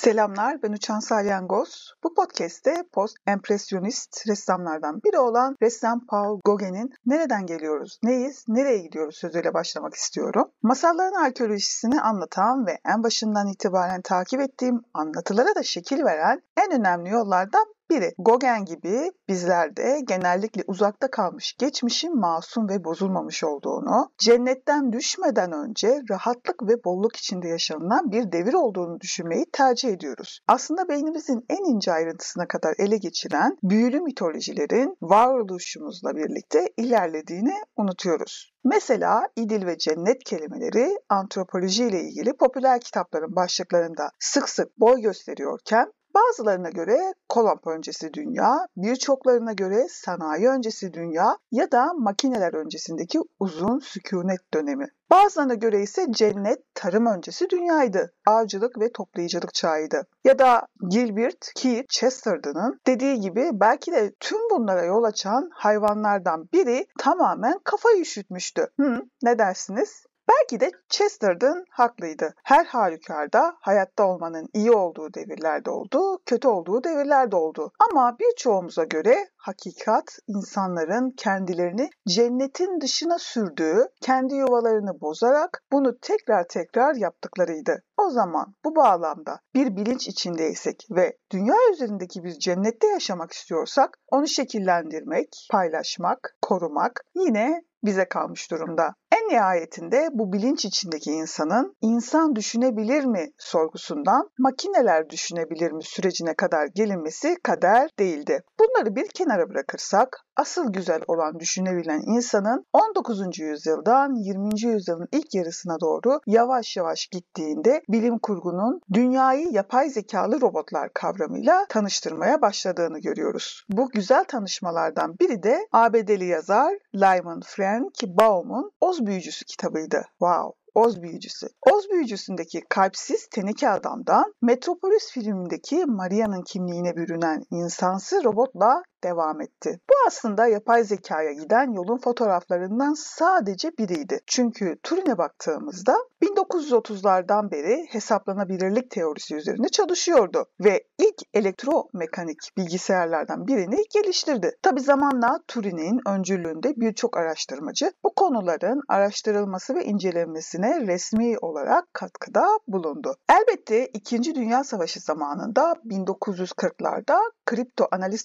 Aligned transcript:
Selamlar, 0.00 0.62
ben 0.62 0.72
Uçan 0.72 1.00
Salyangoz. 1.00 1.94
Bu 2.04 2.14
podcast'te 2.14 2.84
post-empresyonist 2.92 4.28
ressamlardan 4.28 5.00
biri 5.02 5.18
olan 5.18 5.56
ressam 5.62 6.06
Paul 6.06 6.40
Gauguin'in 6.44 6.94
Nereden 7.06 7.46
geliyoruz, 7.46 7.98
neyiz, 8.02 8.44
nereye 8.48 8.78
gidiyoruz 8.78 9.16
sözüyle 9.16 9.54
başlamak 9.54 9.94
istiyorum. 9.94 10.50
Masalların 10.62 11.24
arkeolojisini 11.24 12.00
anlatan 12.00 12.66
ve 12.66 12.78
en 12.94 13.02
başından 13.02 13.48
itibaren 13.48 14.02
takip 14.02 14.40
ettiğim 14.40 14.82
anlatılara 14.94 15.54
da 15.54 15.62
şekil 15.62 16.04
veren 16.04 16.42
en 16.70 16.80
önemli 16.80 17.10
yollardan 17.10 17.66
biri 17.90 18.12
Gauguin 18.18 18.64
gibi 18.64 19.10
bizlerde 19.28 20.00
genellikle 20.08 20.62
uzakta 20.66 21.10
kalmış 21.10 21.56
geçmişin 21.58 22.20
masum 22.20 22.68
ve 22.68 22.84
bozulmamış 22.84 23.44
olduğunu, 23.44 24.10
cennetten 24.18 24.92
düşmeden 24.92 25.52
önce 25.52 26.02
rahatlık 26.10 26.62
ve 26.62 26.84
bolluk 26.84 27.16
içinde 27.16 27.48
yaşanılan 27.48 28.12
bir 28.12 28.32
devir 28.32 28.54
olduğunu 28.54 29.00
düşünmeyi 29.00 29.46
tercih 29.52 29.88
ediyoruz. 29.88 30.40
Aslında 30.48 30.88
beynimizin 30.88 31.44
en 31.48 31.74
ince 31.74 31.92
ayrıntısına 31.92 32.48
kadar 32.48 32.74
ele 32.78 32.96
geçiren 32.96 33.58
büyülü 33.62 34.00
mitolojilerin 34.00 34.96
varoluşumuzla 35.02 36.16
birlikte 36.16 36.68
ilerlediğini 36.76 37.54
unutuyoruz. 37.76 38.52
Mesela 38.64 39.22
İdil 39.36 39.66
ve 39.66 39.78
Cennet 39.78 40.24
kelimeleri 40.24 40.98
antropoloji 41.08 41.84
ile 41.84 42.00
ilgili 42.00 42.36
popüler 42.36 42.80
kitapların 42.80 43.36
başlıklarında 43.36 44.10
sık 44.18 44.48
sık 44.48 44.80
boy 44.80 45.00
gösteriyorken 45.00 45.92
Bazılarına 46.14 46.70
göre 46.70 47.14
Kolomb 47.28 47.66
öncesi 47.66 48.14
dünya, 48.14 48.66
birçoklarına 48.76 49.52
göre 49.52 49.86
sanayi 49.90 50.48
öncesi 50.48 50.92
dünya 50.92 51.36
ya 51.52 51.72
da 51.72 51.92
makineler 51.92 52.54
öncesindeki 52.54 53.20
uzun 53.40 53.78
sükunet 53.78 54.54
dönemi. 54.54 54.86
Bazılarına 55.10 55.54
göre 55.54 55.82
ise 55.82 56.06
cennet 56.10 56.74
tarım 56.74 57.06
öncesi 57.06 57.50
dünyaydı. 57.50 58.12
Avcılık 58.26 58.80
ve 58.80 58.92
toplayıcılık 58.92 59.54
çağıydı. 59.54 60.06
Ya 60.24 60.38
da 60.38 60.66
Gilbert 60.88 61.52
Keith 61.54 61.88
Chesterton'ın 61.88 62.80
dediği 62.86 63.20
gibi 63.20 63.50
belki 63.52 63.92
de 63.92 64.12
tüm 64.20 64.38
bunlara 64.50 64.84
yol 64.84 65.02
açan 65.02 65.50
hayvanlardan 65.52 66.48
biri 66.52 66.86
tamamen 66.98 67.58
kafayı 67.64 68.00
üşütmüştü. 68.00 68.66
Hı, 68.80 69.02
ne 69.22 69.38
dersiniz? 69.38 70.06
Belki 70.30 70.60
de 70.60 70.70
Chesterton 70.88 71.64
haklıydı. 71.70 72.34
Her 72.44 72.64
halükarda 72.64 73.56
hayatta 73.60 74.06
olmanın 74.06 74.48
iyi 74.54 74.72
olduğu 74.72 75.14
devirlerde 75.14 75.70
oldu, 75.70 76.18
kötü 76.26 76.48
olduğu 76.48 76.84
devirlerde 76.84 77.36
oldu. 77.36 77.72
Ama 77.90 78.16
birçoğumuza 78.18 78.84
göre 78.84 79.28
hakikat 79.36 80.18
insanların 80.28 81.10
kendilerini 81.10 81.90
cennetin 82.08 82.80
dışına 82.80 83.18
sürdüğü, 83.18 83.88
kendi 84.00 84.34
yuvalarını 84.34 85.00
bozarak 85.00 85.62
bunu 85.72 85.98
tekrar 85.98 86.48
tekrar 86.48 86.94
yaptıklarıydı. 86.94 87.82
O 87.96 88.10
zaman 88.10 88.54
bu 88.64 88.76
bağlamda 88.76 89.40
bir 89.54 89.76
bilinç 89.76 90.08
içindeysek 90.08 90.86
ve 90.90 91.16
dünya 91.32 91.54
üzerindeki 91.72 92.24
bir 92.24 92.38
cennette 92.38 92.86
yaşamak 92.86 93.32
istiyorsak 93.32 93.98
onu 94.10 94.28
şekillendirmek, 94.28 95.48
paylaşmak, 95.50 96.36
korumak 96.42 97.04
yine 97.14 97.62
bize 97.84 98.04
kalmış 98.04 98.50
durumda. 98.50 98.94
En 99.12 99.28
nihayetinde 99.28 100.08
bu 100.12 100.32
bilinç 100.32 100.64
içindeki 100.64 101.10
insanın 101.10 101.76
insan 101.80 102.36
düşünebilir 102.36 103.04
mi 103.04 103.26
sorgusundan 103.38 104.30
makineler 104.38 105.10
düşünebilir 105.10 105.72
mi 105.72 105.82
sürecine 105.84 106.34
kadar 106.34 106.66
gelinmesi 106.74 107.36
kader 107.42 107.90
değildi. 107.98 108.42
Bunları 108.60 108.96
bir 108.96 109.08
kenara 109.08 109.48
bırakırsak 109.48 110.20
asıl 110.40 110.72
güzel 110.72 111.00
olan 111.06 111.40
düşünebilen 111.40 112.02
insanın 112.06 112.66
19. 112.72 113.38
yüzyıldan 113.38 114.14
20. 114.14 114.60
yüzyılın 114.62 115.08
ilk 115.12 115.34
yarısına 115.34 115.80
doğru 115.80 116.20
yavaş 116.26 116.76
yavaş 116.76 117.06
gittiğinde 117.06 117.82
bilim 117.88 118.18
kurgunun 118.18 118.80
dünyayı 118.92 119.46
yapay 119.50 119.90
zekalı 119.90 120.40
robotlar 120.40 120.92
kavramıyla 120.94 121.66
tanıştırmaya 121.68 122.42
başladığını 122.42 122.98
görüyoruz. 122.98 123.64
Bu 123.68 123.88
güzel 123.88 124.24
tanışmalardan 124.24 125.18
biri 125.18 125.42
de 125.42 125.68
ABD'li 125.72 126.24
yazar 126.24 126.74
Lyman 126.94 127.40
Frank 127.46 127.94
Baum'un 128.06 128.70
Oz 128.80 129.06
Büyücüsü 129.06 129.44
kitabıydı. 129.44 130.02
Wow! 130.08 130.60
Oz 130.74 131.02
Büyücüsü. 131.02 131.46
Oz 131.72 131.90
Büyücüsü'ndeki 131.90 132.60
kalpsiz 132.68 133.26
teneke 133.26 133.68
adamdan 133.68 134.34
Metropolis 134.42 135.12
filmindeki 135.12 135.86
Maria'nın 135.86 136.42
kimliğine 136.42 136.96
bürünen 136.96 137.44
insansı 137.50 138.24
robotla 138.24 138.82
devam 139.04 139.40
etti. 139.40 139.80
Bu 139.90 139.94
aslında 140.06 140.46
yapay 140.46 140.84
zekaya 140.84 141.32
giden 141.32 141.72
yolun 141.72 141.98
fotoğraflarından 141.98 142.94
sadece 142.94 143.70
biriydi. 143.78 144.20
Çünkü 144.26 144.76
Turing'e 144.82 145.18
baktığımızda 145.18 145.96
1930'lardan 146.22 147.50
beri 147.50 147.86
hesaplanabilirlik 147.90 148.90
teorisi 148.90 149.34
üzerine 149.34 149.68
çalışıyordu 149.68 150.46
ve 150.60 150.84
ilk 150.98 151.16
elektromekanik 151.34 152.38
bilgisayarlardan 152.56 153.46
birini 153.46 153.76
geliştirdi. 153.94 154.56
Tabi 154.62 154.80
zamanla 154.80 155.40
Turing'in 155.48 156.00
öncülüğünde 156.08 156.76
birçok 156.76 157.16
araştırmacı 157.16 157.92
bu 158.04 158.14
konuların 158.14 158.80
araştırılması 158.88 159.74
ve 159.74 159.84
incelenmesine 159.84 160.80
resmi 160.86 161.38
olarak 161.38 161.94
katkıda 161.94 162.46
bulundu. 162.68 163.16
Elbette 163.28 163.86
2. 163.86 164.34
Dünya 164.34 164.64
Savaşı 164.64 165.00
zamanında 165.00 165.74
1940'larda 165.86 167.18
kripto 167.46 167.88
analiz 167.92 168.24